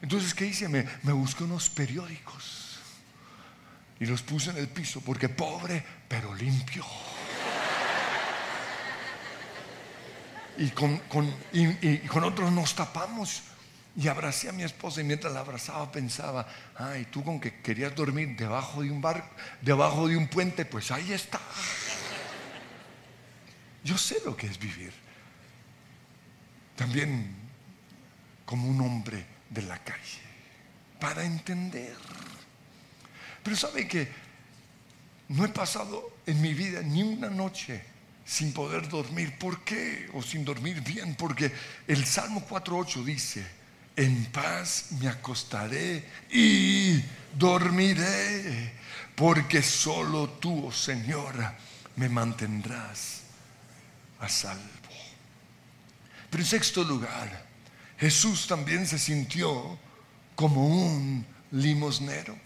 Entonces, 0.02 0.34
¿qué 0.34 0.46
hice? 0.46 0.68
Me, 0.68 0.84
busqué 1.12 1.44
unos 1.44 1.70
periódicos 1.70 2.78
y 4.00 4.06
los 4.06 4.22
puse 4.22 4.50
en 4.50 4.56
el 4.56 4.68
piso 4.68 5.00
porque 5.00 5.28
pobre, 5.28 5.82
pero 6.08 6.34
limpio. 6.34 6.84
Y 10.58 10.68
con, 10.70 10.98
con 10.98 12.24
otros 12.24 12.52
nos 12.52 12.74
tapamos. 12.74 13.44
Y 13.94 14.08
abracé 14.08 14.48
a 14.48 14.52
mi 14.52 14.62
esposa 14.62 15.02
y 15.02 15.04
mientras 15.04 15.32
la 15.34 15.40
abrazaba 15.40 15.92
pensaba, 15.92 16.46
ay, 16.76 17.06
tú 17.10 17.22
con 17.22 17.38
que 17.38 17.60
querías 17.60 17.94
dormir 17.94 18.36
debajo 18.36 18.82
de 18.82 18.90
un 18.90 19.02
barco, 19.02 19.28
debajo 19.60 20.08
de 20.08 20.16
un 20.16 20.28
puente, 20.28 20.64
pues 20.64 20.90
ahí 20.90 21.12
está. 21.12 21.38
Yo 23.84 23.98
sé 23.98 24.16
lo 24.24 24.34
que 24.34 24.46
es 24.46 24.58
vivir 24.58 24.92
también 26.74 27.36
como 28.46 28.66
un 28.66 28.80
hombre 28.80 29.31
de 29.52 29.62
la 29.62 29.78
calle, 29.78 30.20
para 30.98 31.24
entender. 31.24 31.96
Pero 33.42 33.56
sabe 33.56 33.86
que 33.86 34.08
no 35.28 35.44
he 35.44 35.48
pasado 35.48 36.16
en 36.26 36.40
mi 36.40 36.54
vida 36.54 36.82
ni 36.82 37.02
una 37.02 37.28
noche 37.28 37.82
sin 38.24 38.52
poder 38.52 38.88
dormir. 38.88 39.38
¿Por 39.38 39.64
qué? 39.64 40.08
O 40.14 40.22
sin 40.22 40.44
dormir 40.44 40.80
bien. 40.82 41.14
Porque 41.16 41.52
el 41.86 42.04
Salmo 42.04 42.46
4.8 42.48 43.04
dice, 43.04 43.46
en 43.96 44.26
paz 44.26 44.92
me 45.00 45.08
acostaré 45.08 46.08
y 46.30 47.02
dormiré, 47.36 48.72
porque 49.14 49.62
solo 49.62 50.28
tú, 50.30 50.66
oh 50.66 50.72
Señora, 50.72 51.56
me 51.96 52.08
mantendrás 52.08 53.22
a 54.20 54.28
salvo. 54.28 54.62
Pero 56.30 56.42
en 56.42 56.48
sexto 56.48 56.84
lugar, 56.84 57.51
Jesús 58.02 58.48
también 58.48 58.84
se 58.84 58.98
sintió 58.98 59.78
como 60.34 60.66
un 60.66 61.24
limosnero. 61.52 62.36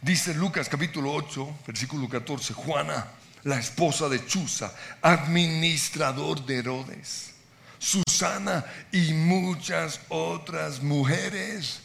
Dice 0.00 0.32
Lucas 0.32 0.66
capítulo 0.70 1.12
8, 1.12 1.58
versículo 1.66 2.08
14, 2.08 2.54
Juana, 2.54 3.06
la 3.42 3.58
esposa 3.58 4.08
de 4.08 4.24
Chuza, 4.24 4.74
administrador 5.02 6.46
de 6.46 6.60
Herodes, 6.60 7.34
Susana 7.78 8.64
y 8.90 9.12
muchas 9.12 10.00
otras 10.08 10.82
mujeres 10.82 11.82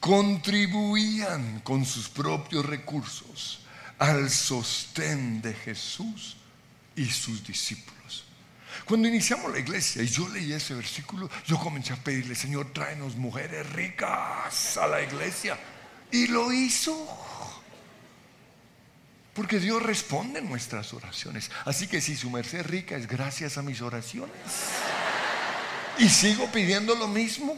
contribuían 0.00 1.60
con 1.60 1.84
sus 1.84 2.08
propios 2.08 2.64
recursos 2.64 3.60
al 3.98 4.30
sostén 4.30 5.42
de 5.42 5.52
Jesús 5.52 6.38
y 6.96 7.04
sus 7.04 7.46
discípulos. 7.46 7.97
Cuando 8.84 9.08
iniciamos 9.08 9.52
la 9.52 9.58
iglesia 9.58 10.02
y 10.02 10.06
yo 10.06 10.28
leí 10.28 10.52
ese 10.52 10.74
versículo, 10.74 11.28
yo 11.46 11.58
comencé 11.58 11.92
a 11.92 11.96
pedirle, 11.96 12.34
Señor, 12.34 12.72
tráenos 12.72 13.16
mujeres 13.16 13.70
ricas 13.72 14.76
a 14.76 14.86
la 14.86 15.02
iglesia. 15.02 15.58
Y 16.10 16.26
lo 16.28 16.52
hizo. 16.52 17.06
Porque 19.34 19.60
Dios 19.60 19.82
responde 19.82 20.42
nuestras 20.42 20.92
oraciones. 20.94 21.50
Así 21.64 21.86
que 21.86 22.00
si 22.00 22.16
su 22.16 22.30
merced 22.30 22.64
rica 22.66 22.96
es 22.96 23.06
gracias 23.06 23.58
a 23.58 23.62
mis 23.62 23.80
oraciones. 23.82 24.32
Y 25.98 26.08
sigo 26.08 26.50
pidiendo 26.50 26.94
lo 26.94 27.08
mismo. 27.08 27.56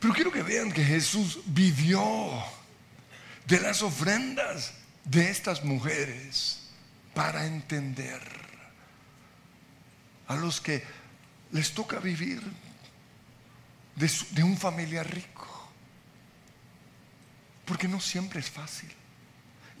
Pero 0.00 0.14
quiero 0.14 0.32
que 0.32 0.42
vean 0.42 0.72
que 0.72 0.82
Jesús 0.82 1.40
vivió 1.44 2.02
de 3.46 3.60
las 3.60 3.82
ofrendas 3.82 4.72
de 5.04 5.28
estas 5.28 5.62
mujeres 5.64 6.60
para 7.14 7.46
entender 7.46 8.20
a 10.30 10.36
los 10.36 10.60
que 10.60 10.82
les 11.50 11.74
toca 11.74 11.98
vivir 11.98 12.40
de, 13.96 14.10
de 14.30 14.42
un 14.44 14.56
familiar 14.56 15.12
rico. 15.12 15.46
Porque 17.64 17.88
no 17.88 18.00
siempre 18.00 18.38
es 18.38 18.48
fácil 18.48 18.90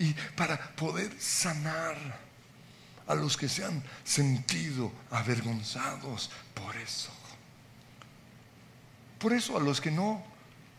y 0.00 0.12
para 0.34 0.58
poder 0.74 1.14
sanar 1.20 1.96
a 3.06 3.14
los 3.14 3.36
que 3.36 3.48
se 3.48 3.64
han 3.64 3.82
sentido 4.02 4.90
avergonzados 5.10 6.30
por 6.54 6.76
eso. 6.76 7.12
Por 9.20 9.32
eso 9.32 9.56
a 9.56 9.60
los 9.60 9.80
que 9.80 9.90
no 9.90 10.24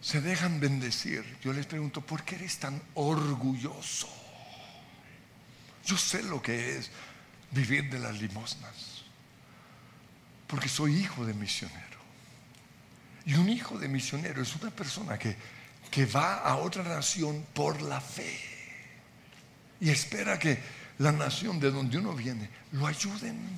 se 0.01 0.19
dejan 0.19 0.59
bendecir, 0.59 1.37
yo 1.41 1.53
les 1.53 1.65
pregunto, 1.65 2.01
¿por 2.01 2.23
qué 2.23 2.35
eres 2.35 2.57
tan 2.57 2.81
orgulloso? 2.95 4.09
Yo 5.85 5.97
sé 5.97 6.23
lo 6.23 6.41
que 6.41 6.77
es 6.77 6.89
vivir 7.51 7.89
de 7.89 7.99
las 7.99 8.19
limosnas, 8.19 9.00
porque 10.51 10.67
soy 10.67 10.97
hijo 10.97 11.25
de 11.25 11.33
misionero. 11.33 11.79
Y 13.25 13.35
un 13.35 13.47
hijo 13.47 13.79
de 13.79 13.87
misionero 13.87 14.41
es 14.41 14.53
una 14.57 14.69
persona 14.69 15.17
que, 15.17 15.37
que 15.89 16.05
va 16.05 16.39
a 16.39 16.57
otra 16.57 16.83
nación 16.83 17.45
por 17.53 17.81
la 17.81 18.01
fe 18.01 18.37
y 19.79 19.89
espera 19.89 20.37
que 20.37 20.59
la 20.99 21.13
nación 21.13 21.57
de 21.57 21.71
donde 21.71 21.97
uno 21.97 22.13
viene 22.13 22.49
lo 22.73 22.85
ayuden. 22.85 23.57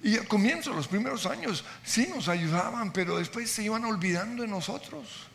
Y 0.00 0.16
al 0.16 0.28
comienzo, 0.28 0.72
los 0.72 0.86
primeros 0.86 1.26
años, 1.26 1.64
sí 1.84 2.08
nos 2.14 2.28
ayudaban, 2.28 2.92
pero 2.92 3.18
después 3.18 3.50
se 3.50 3.64
iban 3.64 3.84
olvidando 3.84 4.42
de 4.42 4.48
nosotros. 4.48 5.26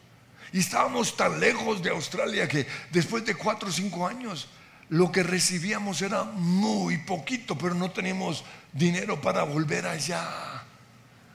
Y 0.54 0.60
estábamos 0.60 1.18
tan 1.18 1.38
lejos 1.38 1.84
de 1.84 1.90
Australia 1.90 2.48
que 2.48 2.66
después 2.92 3.26
de 3.26 3.36
cuatro 3.36 3.68
o 3.68 3.72
cinco 3.72 4.08
años, 4.08 4.48
lo 4.94 5.12
que 5.12 5.24
recibíamos 5.24 6.04
era 6.04 6.24
muy 6.24 7.00
poquito, 7.00 7.58
pero 7.58 7.74
no 7.74 7.90
teníamos 7.90 8.46
dinero 8.72 9.20
para 9.20 9.42
volver 9.42 9.88
allá 9.88 10.24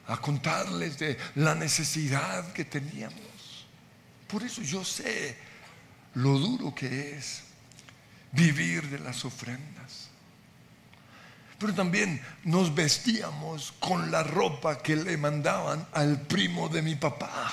a 0.07 0.17
contarles 0.21 0.97
de 0.97 1.19
la 1.35 1.57
necesidad 1.57 2.53
que 2.53 2.65
teníamos. 2.65 3.67
Por 4.29 4.45
eso 4.45 4.63
yo 4.63 4.85
sé 4.85 5.37
lo 6.15 6.39
duro 6.39 6.73
que 6.73 7.17
es 7.17 7.43
vivir 8.31 8.89
de 8.91 9.01
las 9.01 9.25
ofrendas. 9.25 10.09
Pero 11.59 11.75
también 11.75 12.23
nos 12.45 12.73
vestíamos 12.73 13.75
con 13.81 14.13
la 14.13 14.23
ropa 14.23 14.79
que 14.79 14.95
le 14.95 15.17
mandaban 15.17 15.85
al 15.95 16.21
primo 16.21 16.69
de 16.69 16.83
mi 16.83 16.95
papá, 16.95 17.51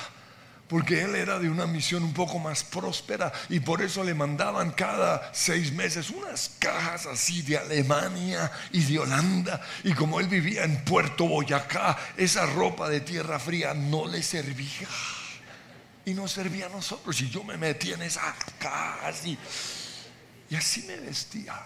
porque 0.67 1.04
él 1.04 1.15
era 1.15 1.39
de 1.39 1.49
una 1.49 1.67
misión 1.67 2.04
un 2.04 2.13
poco 2.13 2.39
más 2.39 2.63
próspera 2.63 3.32
y 3.49 3.60
por 3.60 3.82
eso 3.82 4.04
le 4.04 4.13
mandaban 4.13 4.71
cada 4.71 5.32
seis 5.34 5.71
meses 5.71 6.10
unas 6.10 6.51
cajas 6.60 7.06
así 7.06 7.41
de 7.41 7.58
Alemania 7.58 8.51
y 8.71 8.84
de 8.84 8.99
Holanda. 8.99 9.62
Y 9.84 9.93
como 9.93 10.19
él 10.19 10.28
vivía 10.28 10.63
en 10.63 10.84
Puerto 10.84 11.28
Boyacá, 11.28 11.97
esa 12.17 12.45
ropa 12.47 12.89
de 12.89 13.01
tierra 13.01 13.39
fría 13.39 13.73
no 13.73 14.08
le 14.08 14.23
servía. 14.23 14.88
Y 16.06 16.13
no 16.13 16.28
servía 16.28 16.67
a 16.67 16.69
nosotros. 16.69 17.19
Y 17.21 17.30
yo 17.30 17.43
me 17.43 17.58
metí 17.58 17.91
en 17.91 18.01
esas 18.04 18.36
cajas 18.60 19.25
y 19.25 19.38
y 20.49 20.56
así 20.56 20.84
me 20.84 20.97
vestía. 20.97 21.60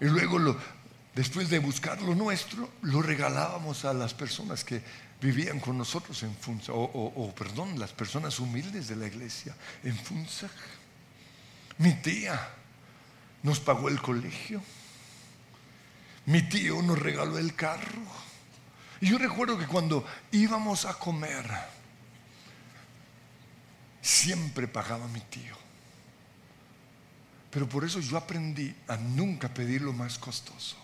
Y 0.00 0.06
luego, 0.06 0.38
lo, 0.38 0.56
después 1.14 1.48
de 1.48 1.58
buscar 1.58 2.00
lo 2.02 2.14
nuestro, 2.14 2.70
lo 2.82 3.02
regalábamos 3.02 3.84
a 3.84 3.92
las 3.92 4.14
personas 4.14 4.64
que 4.64 4.82
vivían 5.20 5.60
con 5.60 5.78
nosotros 5.78 6.22
en 6.22 6.34
Funza, 6.34 6.72
o, 6.74 7.34
perdón, 7.34 7.78
las 7.78 7.92
personas 7.92 8.38
humildes 8.40 8.88
de 8.88 8.96
la 8.96 9.06
iglesia 9.06 9.54
en 9.82 9.96
Funza. 9.96 10.48
Mi 11.78 11.92
tía 11.94 12.38
nos 13.42 13.60
pagó 13.60 13.88
el 13.88 14.00
colegio. 14.00 14.62
Mi 16.26 16.42
tío 16.42 16.82
nos 16.82 16.98
regaló 16.98 17.38
el 17.38 17.54
carro. 17.54 18.02
Y 19.00 19.10
yo 19.10 19.18
recuerdo 19.18 19.58
que 19.58 19.66
cuando 19.66 20.06
íbamos 20.32 20.84
a 20.84 20.94
comer, 20.94 21.44
siempre 24.00 24.68
pagaba 24.68 25.08
mi 25.08 25.20
tío. 25.20 25.54
Pero 27.50 27.68
por 27.68 27.84
eso 27.84 28.00
yo 28.00 28.16
aprendí 28.16 28.74
a 28.88 28.96
nunca 28.96 29.48
pedir 29.48 29.82
lo 29.82 29.92
más 29.92 30.18
costoso. 30.18 30.83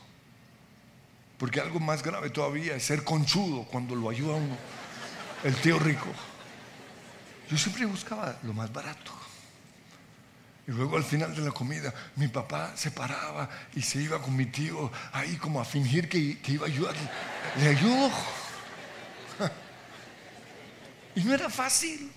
Porque 1.40 1.58
algo 1.58 1.80
más 1.80 2.02
grave 2.02 2.28
todavía 2.28 2.76
es 2.76 2.84
ser 2.84 3.02
conchudo 3.02 3.64
cuando 3.64 3.94
lo 3.94 4.10
ayuda 4.10 4.34
uno, 4.34 4.58
el 5.42 5.56
tío 5.56 5.78
rico. 5.78 6.08
Yo 7.50 7.56
siempre 7.56 7.86
buscaba 7.86 8.38
lo 8.42 8.52
más 8.52 8.70
barato. 8.70 9.10
Y 10.68 10.72
luego 10.72 10.98
al 10.98 11.02
final 11.02 11.34
de 11.34 11.40
la 11.40 11.50
comida, 11.50 11.94
mi 12.16 12.28
papá 12.28 12.76
se 12.76 12.90
paraba 12.90 13.48
y 13.74 13.80
se 13.80 14.02
iba 14.02 14.20
con 14.20 14.36
mi 14.36 14.44
tío 14.44 14.92
ahí 15.12 15.36
como 15.36 15.62
a 15.62 15.64
fingir 15.64 16.10
que, 16.10 16.38
que 16.40 16.52
iba 16.52 16.66
a 16.66 16.68
ayudar. 16.68 16.94
Le 17.58 17.68
ayudó. 17.68 18.10
Y 21.16 21.24
no 21.24 21.34
era 21.34 21.48
fácil. 21.48 22.12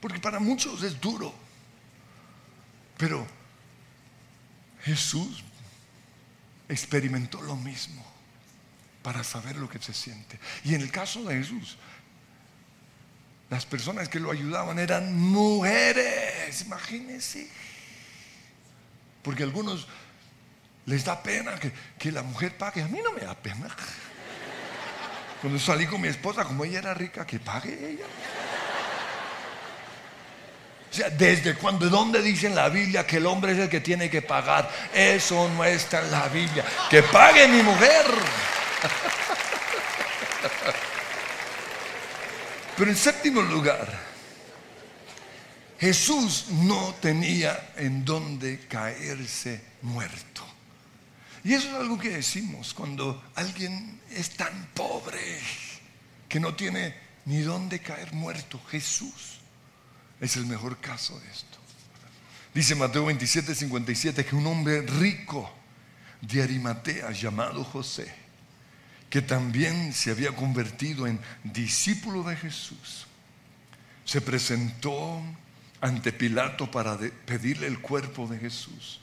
Porque 0.00 0.18
para 0.18 0.40
muchos 0.40 0.82
es 0.82 1.00
duro. 1.00 1.32
Pero 2.98 3.24
Jesús 4.82 5.43
experimentó 6.68 7.40
lo 7.42 7.56
mismo 7.56 8.04
para 9.02 9.22
saber 9.22 9.56
lo 9.56 9.68
que 9.68 9.78
se 9.78 9.92
siente. 9.92 10.38
Y 10.64 10.74
en 10.74 10.80
el 10.80 10.90
caso 10.90 11.24
de 11.24 11.36
Jesús, 11.36 11.76
las 13.50 13.66
personas 13.66 14.08
que 14.08 14.18
lo 14.18 14.30
ayudaban 14.30 14.78
eran 14.78 15.14
mujeres, 15.14 16.62
imagínense. 16.62 17.48
Porque 19.22 19.42
a 19.42 19.46
algunos 19.46 19.86
les 20.86 21.04
da 21.04 21.22
pena 21.22 21.58
que, 21.58 21.72
que, 21.98 22.12
la 22.12 22.22
mujer 22.22 22.56
pague. 22.56 22.82
A 22.82 22.88
mí 22.88 23.00
no 23.02 23.12
me 23.12 23.20
da 23.20 23.34
pena. 23.34 23.68
Cuando 25.40 25.58
salí 25.58 25.86
con 25.86 26.00
mi 26.00 26.08
esposa, 26.08 26.44
como 26.44 26.64
ella 26.64 26.78
era 26.78 26.94
rica, 26.94 27.26
que 27.26 27.38
pague 27.38 27.90
ella. 27.90 28.06
Sea, 30.94 31.10
¿desde 31.10 31.56
cuando? 31.56 31.90
¿Dónde 31.90 32.22
dice 32.22 32.46
en 32.46 32.54
la 32.54 32.68
Biblia 32.68 33.04
que 33.04 33.16
el 33.16 33.26
hombre 33.26 33.50
es 33.50 33.58
el 33.58 33.68
que 33.68 33.80
tiene 33.80 34.08
que 34.08 34.22
pagar? 34.22 34.70
Eso 34.94 35.48
no 35.48 35.64
está 35.64 36.02
en 36.02 36.12
la 36.12 36.28
Biblia. 36.28 36.64
Que 36.88 37.02
pague 37.02 37.48
mi 37.48 37.64
mujer. 37.64 38.06
Pero 42.76 42.90
en 42.92 42.96
séptimo 42.96 43.42
lugar, 43.42 43.88
Jesús 45.80 46.44
no 46.50 46.94
tenía 47.00 47.72
en 47.74 48.04
dónde 48.04 48.60
caerse 48.68 49.64
muerto. 49.82 50.46
Y 51.42 51.54
eso 51.54 51.70
es 51.70 51.74
algo 51.74 51.98
que 51.98 52.10
decimos 52.10 52.72
cuando 52.72 53.20
alguien 53.34 54.00
es 54.12 54.30
tan 54.30 54.68
pobre 54.72 55.40
que 56.28 56.38
no 56.38 56.54
tiene 56.54 56.94
ni 57.24 57.40
dónde 57.40 57.80
caer 57.80 58.12
muerto. 58.12 58.60
Jesús 58.70 59.40
es 60.20 60.36
el 60.36 60.46
mejor 60.46 60.78
caso 60.78 61.18
de 61.20 61.30
esto. 61.30 61.58
Dice 62.54 62.74
Mateo 62.74 63.06
27, 63.06 63.54
57 63.54 64.24
que 64.24 64.36
un 64.36 64.46
hombre 64.46 64.82
rico 64.82 65.50
de 66.20 66.42
Arimatea 66.42 67.10
llamado 67.10 67.64
José, 67.64 68.12
que 69.10 69.22
también 69.22 69.92
se 69.92 70.10
había 70.10 70.34
convertido 70.34 71.06
en 71.06 71.20
discípulo 71.42 72.22
de 72.22 72.36
Jesús, 72.36 73.06
se 74.04 74.20
presentó 74.20 75.20
ante 75.80 76.12
Pilato 76.12 76.70
para 76.70 76.96
pedirle 77.26 77.66
el 77.66 77.80
cuerpo 77.80 78.26
de 78.26 78.38
Jesús 78.38 79.00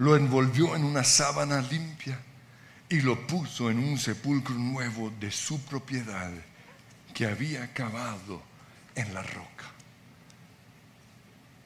lo 0.00 0.16
envolvió 0.16 0.74
en 0.74 0.84
una 0.84 1.04
sábana 1.04 1.60
limpia 1.60 2.18
y 2.88 3.02
lo 3.02 3.26
puso 3.26 3.70
en 3.70 3.78
un 3.78 3.98
sepulcro 3.98 4.54
nuevo 4.54 5.12
de 5.20 5.30
su 5.30 5.60
propiedad 5.66 6.32
que 7.12 7.26
había 7.26 7.70
cavado 7.74 8.42
en 8.94 9.12
la 9.12 9.22
roca. 9.22 9.69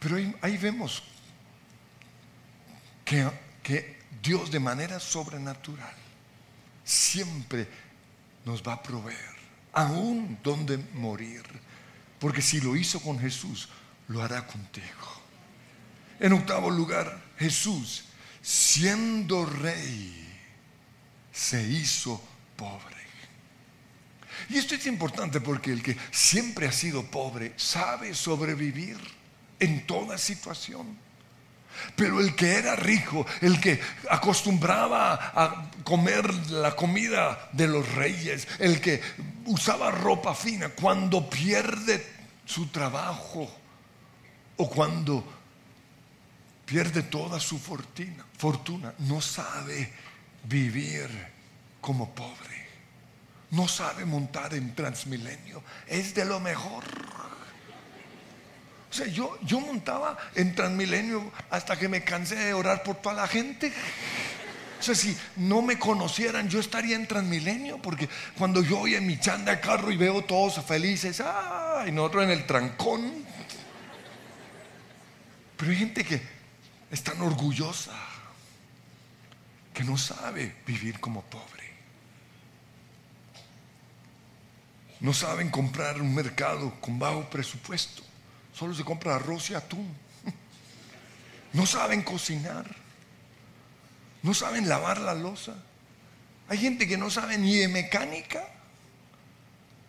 Pero 0.04 0.16
ahí, 0.42 0.58
vemos 0.58 1.02
que, 3.06 3.26
que 3.62 3.96
Dios 4.22 4.50
de 4.50 4.60
manera 4.60 5.00
sobrenatural 5.00 5.94
siempre 6.84 7.66
nos 8.44 8.62
va 8.62 8.74
a 8.74 8.82
proveer, 8.82 9.34
aún 9.72 10.38
donde 10.42 10.76
morir, 10.92 11.42
porque 12.20 12.42
si 12.42 12.60
lo 12.60 12.76
hizo 12.76 13.00
con 13.00 13.18
Jesús, 13.18 13.70
lo 14.08 14.22
hará 14.22 14.46
contigo. 14.46 15.22
En 16.20 16.34
octavo 16.34 16.70
lugar, 16.70 17.22
Jesús 17.38 18.04
siendo 18.42 19.46
rey, 19.46 20.38
se 21.32 21.66
hizo 21.66 22.22
pobre. 22.56 22.94
Y 24.50 24.58
esto 24.58 24.74
es 24.74 24.86
importante 24.86 25.40
porque 25.40 25.72
el 25.72 25.82
que 25.82 25.96
siempre 26.10 26.68
ha 26.68 26.72
sido 26.72 27.06
pobre 27.06 27.54
sabe 27.56 28.12
sobrevivir 28.12 28.98
en 29.60 29.86
toda 29.86 30.18
situación. 30.18 30.98
Pero 31.96 32.20
el 32.20 32.34
que 32.34 32.54
era 32.54 32.76
rico, 32.76 33.26
el 33.40 33.60
que 33.60 33.80
acostumbraba 34.08 35.32
a 35.34 35.70
comer 35.82 36.32
la 36.50 36.76
comida 36.76 37.48
de 37.52 37.66
los 37.66 37.92
reyes, 37.94 38.46
el 38.58 38.80
que 38.80 39.00
usaba 39.46 39.90
ropa 39.90 40.34
fina, 40.34 40.68
cuando 40.70 41.28
pierde 41.28 42.06
su 42.44 42.68
trabajo 42.68 43.50
o 44.56 44.70
cuando 44.70 45.24
pierde 46.64 47.02
toda 47.02 47.40
su 47.40 47.58
fortuna, 47.58 48.24
fortuna, 48.38 48.94
no 49.00 49.20
sabe 49.20 49.92
vivir 50.44 51.08
como 51.80 52.14
pobre, 52.14 52.68
no 53.50 53.68
sabe 53.68 54.04
montar 54.04 54.54
en 54.54 54.74
Transmilenio, 54.74 55.62
es 55.86 56.14
de 56.14 56.24
lo 56.24 56.40
mejor. 56.40 56.84
O 58.94 58.96
sea, 58.96 59.08
yo, 59.08 59.36
yo 59.42 59.58
montaba 59.58 60.16
en 60.36 60.54
Transmilenio 60.54 61.32
hasta 61.50 61.76
que 61.76 61.88
me 61.88 62.04
cansé 62.04 62.36
de 62.36 62.54
orar 62.54 62.84
por 62.84 62.94
toda 62.94 63.16
la 63.16 63.26
gente. 63.26 63.72
O 64.78 64.82
sea, 64.84 64.94
si 64.94 65.18
no 65.34 65.62
me 65.62 65.80
conocieran, 65.80 66.48
yo 66.48 66.60
estaría 66.60 66.94
en 66.94 67.08
Transmilenio, 67.08 67.82
porque 67.82 68.08
cuando 68.38 68.62
yo 68.62 68.76
voy 68.76 68.94
en 68.94 69.04
mi 69.04 69.18
chanda 69.18 69.50
de 69.50 69.60
carro 69.60 69.90
y 69.90 69.96
veo 69.96 70.22
todos 70.22 70.64
felices, 70.64 71.20
¡ah! 71.20 71.84
y 71.88 71.90
nosotros 71.90 72.22
en 72.22 72.30
el 72.30 72.46
trancón. 72.46 73.24
Pero 75.56 75.72
hay 75.72 75.76
gente 75.76 76.04
que 76.04 76.22
es 76.88 77.02
tan 77.02 77.20
orgullosa 77.20 77.98
que 79.72 79.82
no 79.82 79.98
sabe 79.98 80.54
vivir 80.64 81.00
como 81.00 81.22
pobre. 81.22 81.64
No 85.00 85.12
saben 85.12 85.50
comprar 85.50 86.00
un 86.00 86.14
mercado 86.14 86.72
con 86.80 86.96
bajo 87.00 87.28
presupuesto. 87.28 88.13
Solo 88.54 88.74
se 88.74 88.84
compra 88.84 89.16
arroz 89.16 89.50
y 89.50 89.54
atún. 89.54 89.94
No 91.52 91.66
saben 91.66 92.02
cocinar. 92.02 92.64
No 94.22 94.34
saben 94.34 94.68
lavar 94.68 94.98
la 94.98 95.14
losa. 95.14 95.54
Hay 96.48 96.58
gente 96.58 96.88
que 96.88 96.96
no 96.96 97.10
sabe 97.10 97.38
ni 97.38 97.54
de 97.54 97.68
mecánica. 97.68 98.44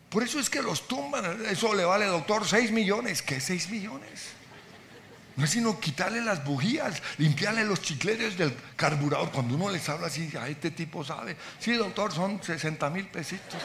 Por 0.09 0.21
eso 0.21 0.39
es 0.39 0.49
que 0.49 0.61
los 0.61 0.87
tumban. 0.87 1.43
Eso 1.47 1.73
le 1.73 1.83
vale, 1.83 2.05
doctor, 2.05 2.47
6 2.47 2.71
millones. 2.71 3.23
¿Qué 3.23 3.39
6 3.39 3.69
millones? 3.69 4.35
No 5.35 5.43
es 5.43 5.49
sino 5.49 5.79
quitarle 5.79 6.21
las 6.21 6.45
bujías, 6.45 7.01
limpiarle 7.17 7.65
los 7.65 7.81
chicletes 7.81 8.37
del 8.37 8.55
carburador. 8.75 9.31
Cuando 9.31 9.55
uno 9.55 9.69
les 9.69 9.89
habla 9.89 10.07
así, 10.07 10.31
a 10.39 10.47
este 10.47 10.71
tipo 10.71 11.03
sabe. 11.03 11.35
Sí, 11.59 11.73
doctor, 11.73 12.13
son 12.13 12.41
60 12.41 12.89
mil 12.89 13.07
pesitos. 13.07 13.61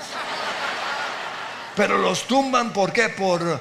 Pero 1.76 1.98
los 1.98 2.26
tumban, 2.26 2.72
¿por 2.72 2.92
qué? 2.92 3.10
Por 3.10 3.60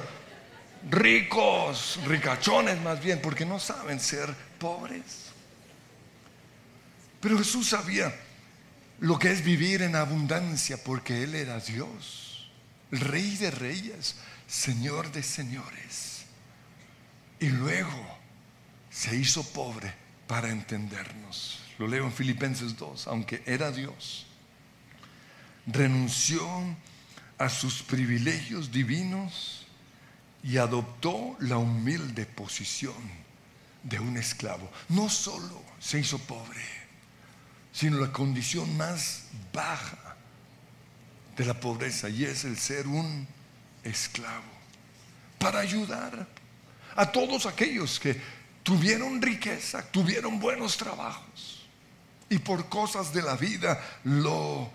ricos, 0.88 1.98
ricachones 2.06 2.80
más 2.80 3.02
bien, 3.02 3.20
porque 3.20 3.44
no 3.44 3.58
saben 3.58 4.00
ser 4.00 4.34
pobres. 4.58 5.30
Pero 7.20 7.38
Jesús 7.38 7.68
sabía 7.68 8.14
lo 9.00 9.18
que 9.18 9.30
es 9.30 9.44
vivir 9.44 9.82
en 9.82 9.96
abundancia, 9.96 10.82
porque 10.82 11.22
Él 11.22 11.34
era 11.34 11.58
Dios, 11.60 12.50
Rey 12.90 13.36
de 13.36 13.50
Reyes, 13.50 14.16
Señor 14.46 15.12
de 15.12 15.22
Señores. 15.22 16.24
Y 17.38 17.48
luego 17.48 18.18
se 18.90 19.16
hizo 19.16 19.42
pobre 19.52 19.92
para 20.26 20.50
entendernos. 20.50 21.60
Lo 21.78 21.86
leo 21.86 22.04
en 22.04 22.12
Filipenses 22.12 22.76
2, 22.76 23.06
aunque 23.06 23.42
era 23.46 23.70
Dios, 23.70 24.26
renunció 25.66 26.46
a 27.38 27.48
sus 27.48 27.82
privilegios 27.82 28.70
divinos 28.70 29.59
y 30.42 30.56
adoptó 30.56 31.36
la 31.40 31.58
humilde 31.58 32.26
posición 32.26 32.94
de 33.82 33.98
un 33.98 34.16
esclavo. 34.16 34.70
No 34.88 35.08
solo 35.08 35.62
se 35.78 36.00
hizo 36.00 36.18
pobre, 36.18 36.64
sino 37.72 37.98
la 37.98 38.12
condición 38.12 38.76
más 38.76 39.24
baja 39.52 40.16
de 41.36 41.44
la 41.44 41.58
pobreza 41.58 42.08
y 42.08 42.24
es 42.24 42.44
el 42.44 42.58
ser 42.58 42.86
un 42.86 43.26
esclavo 43.84 44.60
para 45.38 45.60
ayudar 45.60 46.26
a 46.96 47.10
todos 47.10 47.46
aquellos 47.46 47.98
que 47.98 48.20
tuvieron 48.62 49.22
riqueza, 49.22 49.82
tuvieron 49.90 50.38
buenos 50.38 50.76
trabajos 50.76 51.66
y 52.28 52.38
por 52.38 52.68
cosas 52.68 53.12
de 53.12 53.22
la 53.22 53.36
vida 53.36 53.80
lo 54.04 54.70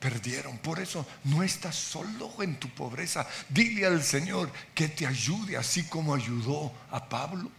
perdieron. 0.00 0.58
Por 0.58 0.80
eso 0.80 1.06
no 1.24 1.42
estás 1.42 1.74
solo 1.74 2.42
en 2.42 2.58
tu 2.58 2.68
pobreza. 2.70 3.26
Dile 3.48 3.86
al 3.86 4.02
Señor 4.02 4.52
que 4.74 4.88
te 4.88 5.06
ayude 5.06 5.56
así 5.56 5.84
como 5.84 6.14
ayudó 6.14 6.72
a 6.90 7.08
Pablo. 7.08 7.50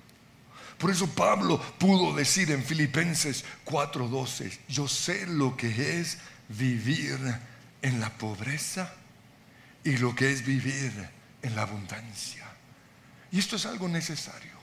Por 0.77 0.91
eso 0.91 1.07
Pablo 1.07 1.59
pudo 1.79 2.15
decir 2.15 2.51
en 2.51 2.63
Filipenses 2.63 3.43
4:12, 3.65 4.59
yo 4.67 4.87
sé 4.87 5.25
lo 5.25 5.57
que 5.57 5.99
es 5.99 6.19
vivir 6.49 7.17
en 7.81 7.99
la 7.99 8.09
pobreza 8.11 8.93
y 9.83 9.97
lo 9.97 10.15
que 10.15 10.31
es 10.31 10.45
vivir 10.45 11.09
en 11.41 11.55
la 11.55 11.63
abundancia. 11.63 12.45
Y 13.31 13.39
esto 13.39 13.55
es 13.55 13.65
algo 13.65 13.87
necesario, 13.87 14.53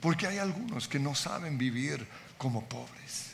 porque 0.00 0.26
hay 0.26 0.38
algunos 0.38 0.88
que 0.88 0.98
no 0.98 1.14
saben 1.14 1.56
vivir 1.56 2.06
como 2.36 2.68
pobres. 2.68 3.32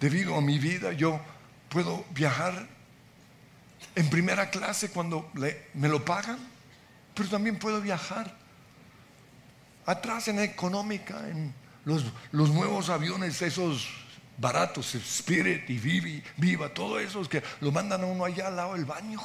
Debido 0.00 0.36
a 0.36 0.40
mi 0.40 0.58
vida, 0.58 0.92
yo 0.92 1.20
puedo 1.68 2.04
viajar 2.10 2.68
en 3.94 4.10
primera 4.10 4.50
clase 4.50 4.90
cuando 4.90 5.30
me 5.74 5.88
lo 5.88 6.04
pagan, 6.04 6.38
pero 7.14 7.28
también 7.28 7.58
puedo 7.58 7.80
viajar 7.80 8.34
atrás 9.86 10.28
en 10.28 10.40
económica, 10.40 11.28
en 11.28 11.54
los, 11.84 12.04
los 12.32 12.50
nuevos 12.50 12.90
aviones, 12.90 13.40
esos 13.40 13.88
baratos, 14.38 14.94
Spirit 14.94 15.68
y 15.70 15.78
Vivi, 15.78 16.22
Viva, 16.36 16.72
todos 16.72 17.00
esos 17.00 17.28
que 17.28 17.42
lo 17.60 17.72
mandan 17.72 18.02
a 18.02 18.06
uno 18.06 18.24
allá 18.24 18.48
al 18.48 18.56
lado 18.56 18.74
del 18.74 18.84
baño, 18.84 19.20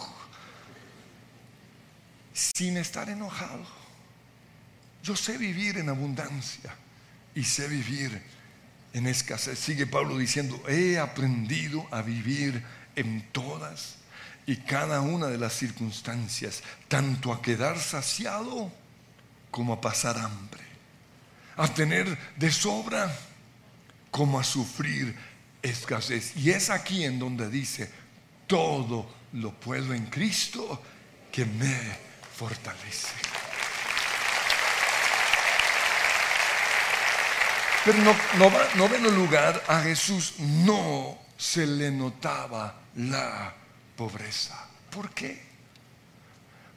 sin 2.34 2.78
estar 2.78 3.10
enojado. 3.10 3.66
Yo 5.04 5.16
sé 5.16 5.38
vivir 5.38 5.78
en 5.78 5.90
abundancia 5.90 6.74
y 7.34 7.44
sé 7.44 7.68
vivir 7.68 8.22
en 8.94 9.08
escasez. 9.08 9.60
Sigue 9.60 9.88
Pablo 9.88 10.18
diciendo, 10.18 10.62
he 10.68 11.00
aprendido 11.00 11.88
a 11.92 12.02
vivir 12.02 12.64
en 12.96 13.22
todas 13.32 13.96
y 14.46 14.58
cada 14.58 15.02
una 15.02 15.28
de 15.28 15.38
las 15.38 15.54
circunstancias, 15.54 16.64
tanto 16.88 17.32
a 17.32 17.42
quedar 17.42 17.80
saciado 17.80 18.72
como 19.50 19.74
a 19.74 19.82
pasar 19.82 20.18
hambre, 20.18 20.64
a 21.58 21.68
tener 21.68 22.18
de 22.38 22.52
sobra 22.52 23.16
como 24.10 24.40
a 24.40 24.44
sufrir 24.44 25.16
escasez. 25.62 26.36
Y 26.36 26.50
es 26.50 26.70
aquí 26.70 27.04
en 27.04 27.20
donde 27.20 27.50
dice, 27.50 27.90
todo 28.48 29.10
lo 29.34 29.54
puedo 29.54 29.94
en 29.94 30.08
Cristo 30.08 30.82
que 31.32 31.46
me 31.46 31.78
fortalece. 32.36 33.41
Pero 37.84 37.98
no, 38.00 38.16
no, 39.00 39.10
lugar, 39.10 39.64
a 39.68 39.82
Jesús 39.82 40.36
no 40.40 41.18
se 41.36 41.66
le 41.66 41.90
notaba 41.90 42.76
la 42.96 43.54
pobreza. 43.96 44.68
¿Por 44.92 45.10
qué? 45.12 45.42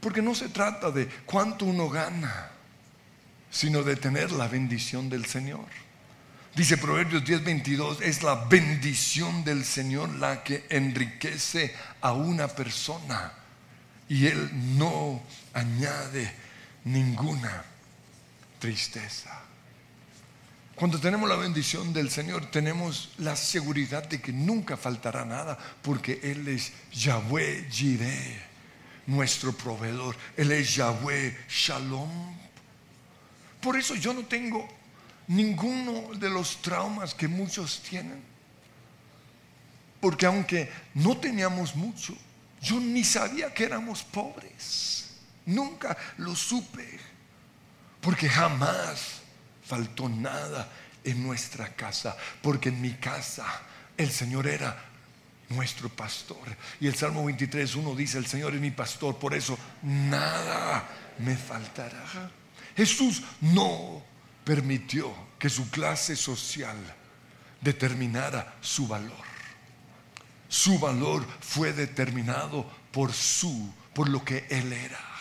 Porque 0.00 0.22
no 0.22 0.34
se 0.34 0.48
trata 0.48 0.90
de 0.90 1.06
cuánto 1.26 1.66
uno 1.66 1.90
gana, 1.90 2.50
sino 3.50 3.82
de 3.82 3.96
tener 3.96 4.32
la 4.32 4.48
bendición 4.48 5.10
del 5.10 5.26
Señor. 5.26 5.66
Dice 6.54 6.78
Proverbios 6.78 7.24
10:22, 7.24 8.00
es 8.00 8.22
la 8.22 8.44
bendición 8.46 9.44
del 9.44 9.64
Señor 9.64 10.08
la 10.14 10.42
que 10.42 10.64
enriquece 10.70 11.74
a 12.00 12.12
una 12.12 12.48
persona 12.48 13.32
y 14.08 14.26
Él 14.26 14.50
no 14.78 15.22
añade 15.52 16.32
ninguna 16.84 17.64
tristeza. 18.58 19.42
Cuando 20.74 20.98
tenemos 20.98 21.28
la 21.28 21.36
bendición 21.36 21.92
del 21.92 22.10
Señor, 22.10 22.50
tenemos 22.50 23.12
la 23.18 23.36
seguridad 23.36 24.08
de 24.08 24.20
que 24.20 24.32
nunca 24.32 24.76
faltará 24.76 25.24
nada, 25.24 25.56
porque 25.82 26.18
Él 26.22 26.48
es 26.48 26.72
Yahweh 26.92 27.68
Jireh, 27.70 28.42
nuestro 29.06 29.52
proveedor. 29.52 30.16
Él 30.36 30.50
es 30.50 30.74
Yahweh 30.74 31.44
Shalom. 31.48 32.36
Por 33.60 33.76
eso 33.76 33.94
yo 33.94 34.12
no 34.12 34.24
tengo 34.26 34.68
ninguno 35.28 36.12
de 36.14 36.28
los 36.28 36.60
traumas 36.60 37.14
que 37.14 37.28
muchos 37.28 37.80
tienen. 37.88 38.20
Porque 40.00 40.26
aunque 40.26 40.72
no 40.94 41.16
teníamos 41.16 41.76
mucho, 41.76 42.16
yo 42.60 42.80
ni 42.80 43.04
sabía 43.04 43.54
que 43.54 43.64
éramos 43.64 44.02
pobres. 44.02 45.10
Nunca 45.46 45.96
lo 46.18 46.34
supe. 46.34 46.98
Porque 48.00 48.28
jamás 48.28 49.23
faltó 49.74 50.08
nada 50.08 50.68
en 51.02 51.20
nuestra 51.20 51.74
casa, 51.74 52.16
porque 52.40 52.68
en 52.68 52.80
mi 52.80 52.92
casa 52.92 53.44
el 53.96 54.08
Señor 54.08 54.46
era 54.46 54.84
nuestro 55.48 55.88
pastor. 55.88 56.56
Y 56.78 56.86
el 56.86 56.94
Salmo 56.94 57.24
23, 57.24 57.74
uno 57.74 57.96
dice, 57.96 58.18
el 58.18 58.26
Señor 58.26 58.54
es 58.54 58.60
mi 58.60 58.70
pastor, 58.70 59.18
por 59.18 59.34
eso 59.34 59.58
nada 59.82 60.88
me 61.18 61.36
faltará. 61.36 62.30
Jesús 62.76 63.24
no 63.40 64.00
permitió 64.44 65.12
que 65.40 65.50
su 65.50 65.68
clase 65.70 66.14
social 66.14 66.76
determinara 67.60 68.54
su 68.60 68.86
valor. 68.86 69.24
Su 70.48 70.78
valor 70.78 71.26
fue 71.40 71.72
determinado 71.72 72.64
por 72.92 73.12
su, 73.12 73.74
por 73.92 74.08
lo 74.08 74.24
que 74.24 74.46
Él 74.50 74.72
era. 74.72 75.13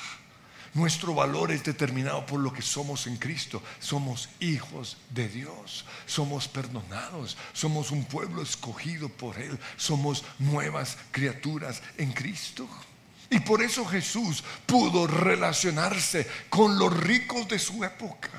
Nuestro 0.74 1.14
valor 1.14 1.52
es 1.52 1.64
determinado 1.64 2.26
por 2.26 2.40
lo 2.40 2.52
que 2.52 2.64
somos 2.64 3.06
en 3.06 3.18
Cristo. 3.18 3.62
Somos 3.80 4.30
hijos 4.40 4.98
de 5.12 5.30
Dios. 5.30 5.86
Somos 6.08 6.48
perdonados. 6.48 7.38
Somos 7.54 7.92
un 7.92 8.06
pueblo 8.06 8.42
escogido 8.42 9.08
por 9.08 9.38
Él. 9.38 9.60
Somos 9.78 10.24
nuevas 10.40 10.98
criaturas 11.12 11.84
en 11.98 12.12
Cristo. 12.12 12.68
Y 13.30 13.40
por 13.40 13.62
eso 13.62 13.86
Jesús 13.86 14.44
pudo 14.66 15.06
relacionarse 15.06 16.28
con 16.50 16.80
los 16.80 16.96
ricos 16.98 17.48
de 17.48 17.60
su 17.60 17.84
época. 17.84 18.30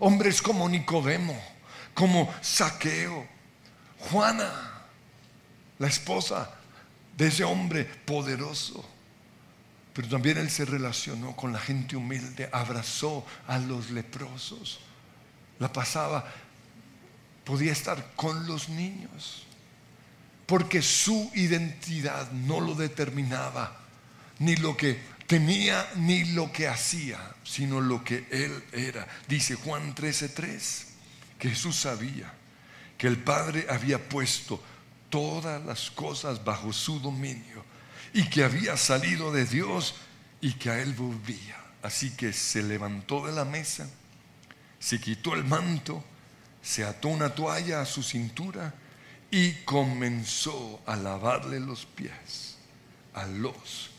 Hombres 0.00 0.42
como 0.42 0.68
Nicodemo, 0.68 1.38
como 1.94 2.32
Saqueo, 2.42 3.26
Juana, 4.10 4.82
la 5.78 5.88
esposa 5.88 6.50
de 7.16 7.28
ese 7.28 7.44
hombre 7.44 7.84
poderoso 7.84 8.84
pero 9.92 10.08
también 10.08 10.38
Él 10.38 10.50
se 10.50 10.64
relacionó 10.64 11.34
con 11.34 11.52
la 11.52 11.58
gente 11.58 11.96
humilde, 11.96 12.48
abrazó 12.52 13.26
a 13.46 13.58
los 13.58 13.90
leprosos, 13.90 14.80
la 15.58 15.72
pasaba, 15.72 16.32
podía 17.44 17.72
estar 17.72 18.12
con 18.14 18.46
los 18.46 18.68
niños, 18.68 19.44
porque 20.46 20.82
su 20.82 21.30
identidad 21.34 22.30
no 22.32 22.60
lo 22.60 22.74
determinaba, 22.74 23.76
ni 24.38 24.56
lo 24.56 24.76
que 24.76 25.00
tenía, 25.26 25.88
ni 25.96 26.24
lo 26.24 26.50
que 26.50 26.68
hacía, 26.68 27.18
sino 27.44 27.80
lo 27.80 28.02
que 28.02 28.26
Él 28.30 28.64
era. 28.72 29.06
Dice 29.28 29.54
Juan 29.54 29.94
13:3, 29.94 30.86
que 31.38 31.50
Jesús 31.50 31.76
sabía 31.76 32.32
que 32.96 33.06
el 33.06 33.18
Padre 33.18 33.66
había 33.70 34.08
puesto 34.08 34.62
todas 35.08 35.64
las 35.64 35.90
cosas 35.90 36.44
bajo 36.44 36.72
su 36.72 37.00
dominio 37.00 37.64
y 38.12 38.24
que 38.28 38.44
había 38.44 38.76
salido 38.76 39.32
de 39.32 39.44
Dios 39.44 39.94
y 40.40 40.54
que 40.54 40.70
a 40.70 40.80
él 40.80 40.94
volvía. 40.94 41.56
Así 41.82 42.10
que 42.10 42.32
se 42.32 42.62
levantó 42.62 43.26
de 43.26 43.32
la 43.32 43.44
mesa, 43.44 43.88
se 44.78 45.00
quitó 45.00 45.34
el 45.34 45.44
manto, 45.44 46.04
se 46.62 46.84
ató 46.84 47.08
una 47.08 47.34
toalla 47.34 47.80
a 47.80 47.86
su 47.86 48.02
cintura 48.02 48.74
y 49.30 49.52
comenzó 49.64 50.82
a 50.86 50.96
lavarle 50.96 51.60
los 51.60 51.86
pies 51.86 52.56
a 53.14 53.26
los 53.26 53.90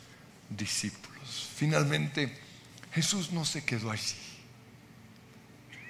discípulos. 0.49 1.49
Finalmente, 1.55 2.37
Jesús 2.93 3.31
no 3.31 3.45
se 3.45 3.63
quedó 3.63 3.91
allí. 3.91 4.15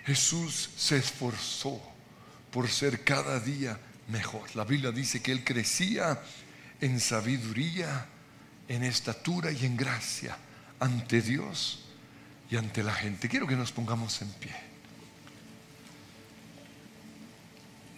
Jesús 0.05 0.69
se 0.75 0.97
esforzó 0.97 1.81
por 2.51 2.69
ser 2.69 3.03
cada 3.03 3.39
día 3.39 3.79
mejor. 4.07 4.55
La 4.55 4.63
Biblia 4.63 4.91
dice 4.91 5.21
que 5.21 5.31
él 5.31 5.43
crecía 5.43 6.21
en 6.81 6.99
sabiduría, 6.99 8.07
en 8.67 8.83
estatura 8.83 9.51
y 9.51 9.65
en 9.65 9.77
gracia 9.77 10.35
ante 10.79 11.21
Dios 11.21 11.79
y 12.49 12.57
ante 12.57 12.83
la 12.83 12.93
gente. 12.93 13.29
Quiero 13.29 13.47
que 13.47 13.55
nos 13.55 13.71
pongamos 13.71 14.21
en 14.21 14.29
pie. 14.33 14.55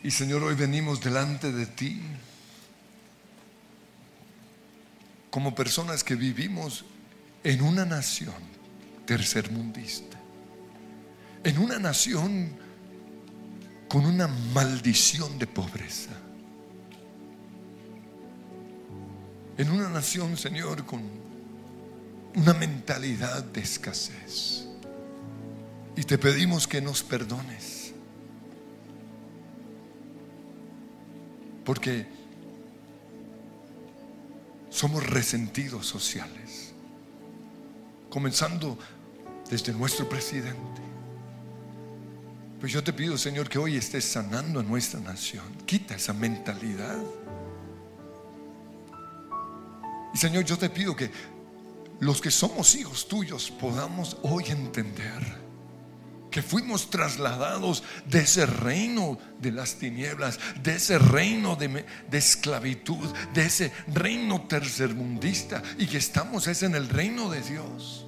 Y 0.03 0.11
Señor, 0.11 0.43
hoy 0.43 0.55
venimos 0.55 1.01
delante 1.01 1.51
de 1.51 1.65
ti 1.65 2.01
como 5.31 5.55
personas 5.55 6.03
que 6.03 6.15
vivimos 6.15 6.83
en 7.43 7.61
una 7.61 7.85
nación 7.85 8.35
tercermundista, 9.05 10.17
en 11.43 11.57
una 11.57 11.79
nación 11.79 12.51
con 13.87 14.05
una 14.05 14.27
maldición 14.27 15.39
de 15.39 15.47
pobreza 15.47 16.22
en 19.57 19.69
una 19.69 19.89
nación, 19.89 20.37
Señor, 20.37 20.85
con 20.85 21.01
una 22.35 22.53
mentalidad 22.53 23.43
de 23.43 23.61
escasez. 23.61 24.65
Y 25.95 26.03
te 26.03 26.17
pedimos 26.17 26.67
que 26.67 26.81
nos 26.81 27.03
perdones. 27.03 27.93
Porque 31.63 32.07
somos 34.69 35.05
resentidos 35.05 35.85
sociales. 35.85 36.73
Comenzando 38.09 38.77
desde 39.49 39.71
nuestro 39.71 40.09
presidente. 40.09 40.81
Pues 42.59 42.71
yo 42.71 42.83
te 42.83 42.93
pido, 42.93 43.17
Señor, 43.17 43.49
que 43.49 43.59
hoy 43.59 43.75
estés 43.75 44.05
sanando 44.05 44.61
a 44.61 44.63
nuestra 44.63 44.99
nación. 44.99 45.45
Quita 45.65 45.95
esa 45.95 46.13
mentalidad 46.13 46.97
y 50.13 50.17
Señor, 50.17 50.45
yo 50.45 50.57
te 50.57 50.69
pido 50.69 50.95
que 50.95 51.11
los 51.99 52.21
que 52.21 52.31
somos 52.31 52.75
hijos 52.75 53.07
tuyos 53.07 53.49
podamos 53.51 54.17
hoy 54.23 54.45
entender 54.47 55.43
que 56.33 56.41
fuimos 56.41 56.89
trasladados 56.89 57.83
de 58.09 58.21
ese 58.21 58.47
reino 58.47 59.19
de 59.39 59.51
las 59.51 59.75
tinieblas, 59.75 60.39
de 60.63 60.77
ese 60.77 60.97
reino 60.97 61.55
de, 61.55 61.85
esclavitud, 62.11 63.07
de 63.35 63.45
ese 63.45 63.71
reino 63.93 64.41
tercermundista 64.47 65.61
y 65.77 65.85
que 65.85 65.97
estamos 65.97 66.47
es 66.47 66.63
en 66.63 66.73
el 66.73 66.89
reino 66.89 67.29
de 67.29 67.39
Dios. 67.41 68.07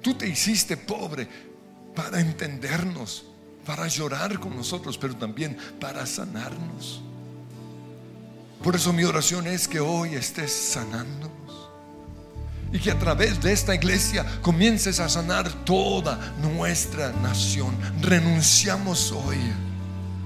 Tú 0.00 0.14
te 0.14 0.28
hiciste 0.28 0.76
pobre 0.76 1.28
para 1.92 2.20
entendernos, 2.20 3.24
para 3.66 3.88
llorar 3.88 4.38
con 4.38 4.54
nosotros, 4.54 4.96
pero 4.96 5.16
también 5.16 5.56
para 5.80 6.06
sanarnos. 6.06 7.02
Por 8.62 8.76
eso 8.76 8.92
mi 8.92 9.02
oración 9.02 9.48
es 9.48 9.66
que 9.66 9.80
hoy 9.80 10.14
estés 10.14 10.52
sanándonos 10.52 11.32
y 12.72 12.78
que 12.78 12.92
a 12.92 12.98
través 12.98 13.42
de 13.42 13.52
esta 13.52 13.74
iglesia 13.74 14.24
comiences 14.40 15.00
a 15.00 15.08
sanar 15.08 15.50
toda 15.64 16.32
nuestra 16.40 17.12
nación. 17.22 17.76
Renunciamos 18.00 19.12
hoy 19.12 19.36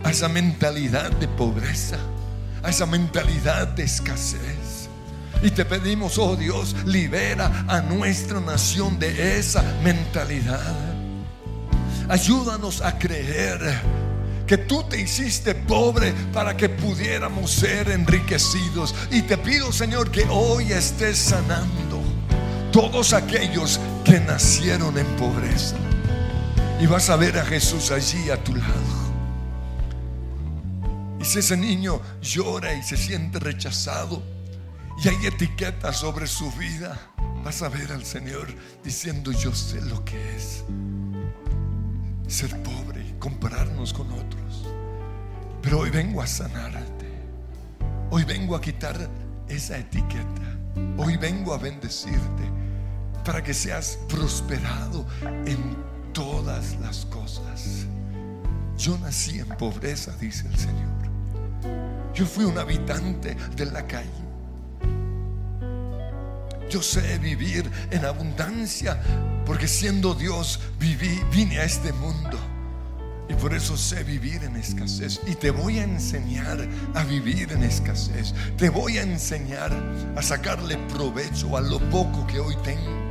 a 0.04 0.10
esa 0.10 0.28
mentalidad 0.28 1.10
de 1.12 1.26
pobreza, 1.28 1.96
a 2.62 2.68
esa 2.68 2.84
mentalidad 2.84 3.68
de 3.68 3.84
escasez. 3.84 4.88
Y 5.42 5.50
te 5.50 5.64
pedimos, 5.64 6.18
oh 6.18 6.36
Dios, 6.36 6.76
libera 6.84 7.64
a 7.66 7.80
nuestra 7.80 8.40
nación 8.40 8.98
de 8.98 9.38
esa 9.38 9.62
mentalidad. 9.82 10.74
Ayúdanos 12.08 12.82
a 12.82 12.98
creer 12.98 13.60
que 14.46 14.58
tú 14.58 14.82
te 14.84 15.00
hiciste 15.00 15.54
pobre 15.54 16.12
para 16.32 16.56
que 16.56 16.68
pudiéramos 16.68 17.50
ser 17.50 17.90
enriquecidos. 17.90 18.94
Y 19.10 19.22
te 19.22 19.36
pido, 19.36 19.72
Señor, 19.72 20.10
que 20.10 20.24
hoy 20.30 20.72
estés 20.72 21.18
sanando 21.18 22.02
todos 22.72 23.12
aquellos 23.12 23.80
que 24.04 24.20
nacieron 24.20 24.96
en 24.98 25.06
pobreza. 25.16 25.76
Y 26.80 26.86
vas 26.86 27.10
a 27.10 27.16
ver 27.16 27.38
a 27.38 27.44
Jesús 27.44 27.90
allí 27.90 28.30
a 28.30 28.42
tu 28.42 28.54
lado. 28.54 29.06
si 31.22 31.40
ese 31.40 31.56
niño 31.56 32.00
llora 32.22 32.72
y 32.74 32.84
se 32.84 32.96
siente 32.96 33.40
rechazado 33.40 34.22
y 35.02 35.08
hay 35.08 35.26
etiquetas 35.26 35.96
sobre 35.96 36.28
su 36.28 36.52
vida, 36.52 37.00
vas 37.42 37.62
a 37.62 37.68
ver 37.68 37.90
al 37.90 38.04
Señor 38.04 38.46
diciendo, 38.84 39.32
yo 39.32 39.52
sé 39.52 39.80
lo 39.80 40.04
que 40.04 40.36
es 40.36 40.64
ser 42.28 42.62
pobre 42.62 42.95
y 42.95 42.95
compararnos 43.26 43.92
con 43.92 44.06
otros. 44.12 44.68
Pero 45.60 45.80
hoy 45.80 45.90
vengo 45.90 46.22
a 46.22 46.28
sanarte. 46.28 47.06
Hoy 48.08 48.22
vengo 48.22 48.54
a 48.54 48.60
quitar 48.60 48.96
esa 49.48 49.78
etiqueta. 49.78 50.56
Hoy 50.96 51.16
vengo 51.16 51.52
a 51.52 51.58
bendecirte 51.58 52.44
para 53.24 53.42
que 53.42 53.52
seas 53.52 53.98
prosperado 54.08 55.04
en 55.44 55.76
todas 56.12 56.78
las 56.80 57.04
cosas. 57.06 57.86
Yo 58.78 58.96
nací 58.98 59.40
en 59.40 59.48
pobreza, 59.48 60.12
dice 60.20 60.46
el 60.46 60.56
Señor. 60.56 62.14
Yo 62.14 62.26
fui 62.26 62.44
un 62.44 62.56
habitante 62.58 63.36
de 63.56 63.66
la 63.66 63.84
calle. 63.88 64.22
Yo 66.70 66.80
sé 66.80 67.18
vivir 67.18 67.68
en 67.90 68.04
abundancia 68.04 69.02
porque 69.44 69.66
siendo 69.66 70.14
Dios 70.14 70.60
viví, 70.78 71.20
vine 71.32 71.58
a 71.58 71.64
este 71.64 71.92
mundo. 71.92 72.38
Y 73.28 73.34
por 73.34 73.54
eso 73.54 73.76
sé 73.76 74.04
vivir 74.04 74.44
en 74.44 74.56
escasez. 74.56 75.20
Y 75.26 75.34
te 75.34 75.50
voy 75.50 75.78
a 75.78 75.84
enseñar 75.84 76.66
a 76.94 77.04
vivir 77.04 77.52
en 77.52 77.64
escasez. 77.64 78.34
Te 78.56 78.70
voy 78.70 78.98
a 78.98 79.02
enseñar 79.02 79.72
a 80.16 80.22
sacarle 80.22 80.76
provecho 80.88 81.56
a 81.56 81.60
lo 81.60 81.78
poco 81.90 82.26
que 82.26 82.38
hoy 82.38 82.56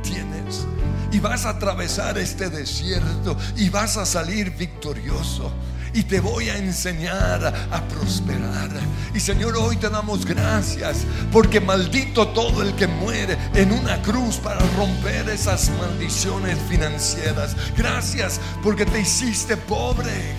tienes. 0.02 0.66
Y 1.12 1.20
vas 1.20 1.44
a 1.44 1.50
atravesar 1.50 2.18
este 2.18 2.50
desierto 2.50 3.36
y 3.56 3.68
vas 3.68 3.96
a 3.96 4.06
salir 4.06 4.50
victorioso 4.56 5.52
y 5.96 6.04
te 6.04 6.20
voy 6.20 6.50
a 6.50 6.58
enseñar 6.58 7.42
a 7.70 7.82
prosperar. 7.88 8.68
Y 9.14 9.20
Señor, 9.20 9.56
hoy 9.56 9.78
te 9.78 9.88
damos 9.88 10.26
gracias 10.26 11.06
porque 11.32 11.58
maldito 11.58 12.28
todo 12.28 12.60
el 12.60 12.74
que 12.74 12.86
muere 12.86 13.38
en 13.54 13.72
una 13.72 14.02
cruz 14.02 14.36
para 14.36 14.60
romper 14.76 15.26
esas 15.30 15.70
maldiciones 15.78 16.58
financieras. 16.68 17.56
Gracias 17.78 18.38
porque 18.62 18.84
te 18.84 19.00
hiciste 19.00 19.56
pobre 19.56 20.34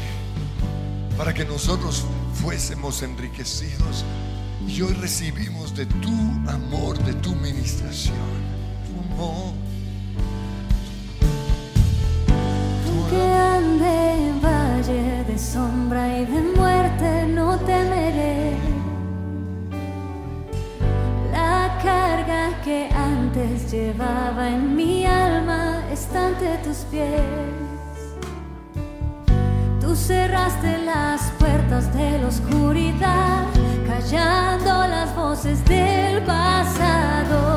para 1.18 1.34
que 1.34 1.44
nosotros 1.44 2.06
fuésemos 2.36 3.02
enriquecidos. 3.02 4.06
Y 4.68 4.80
hoy 4.84 4.94
recibimos 4.94 5.76
de 5.76 5.88
tu 5.88 6.14
amor, 6.48 7.00
de 7.04 7.14
tu 7.14 7.34
ministración. 7.34 8.16
Tu 8.86 9.14
amor. 9.14 9.68
De 15.38 15.44
sombra 15.44 16.18
y 16.18 16.26
de 16.26 16.42
muerte 16.58 17.28
no 17.28 17.60
temeré. 17.60 18.58
La 21.32 21.78
carga 21.84 22.60
que 22.64 22.90
antes 22.92 23.72
llevaba 23.72 24.50
en 24.50 24.76
mi 24.76 25.06
alma 25.06 25.84
está 25.92 26.28
ante 26.30 26.58
tus 26.64 26.78
pies. 26.90 27.22
Tú 29.80 29.96
cerraste 29.96 30.80
las 30.80 31.22
puertas 31.38 31.94
de 31.94 32.18
la 32.20 32.28
oscuridad, 32.28 33.44
callando 33.86 34.88
las 34.88 35.16
voces 35.16 35.64
del 35.66 36.24
pasado. 36.24 37.57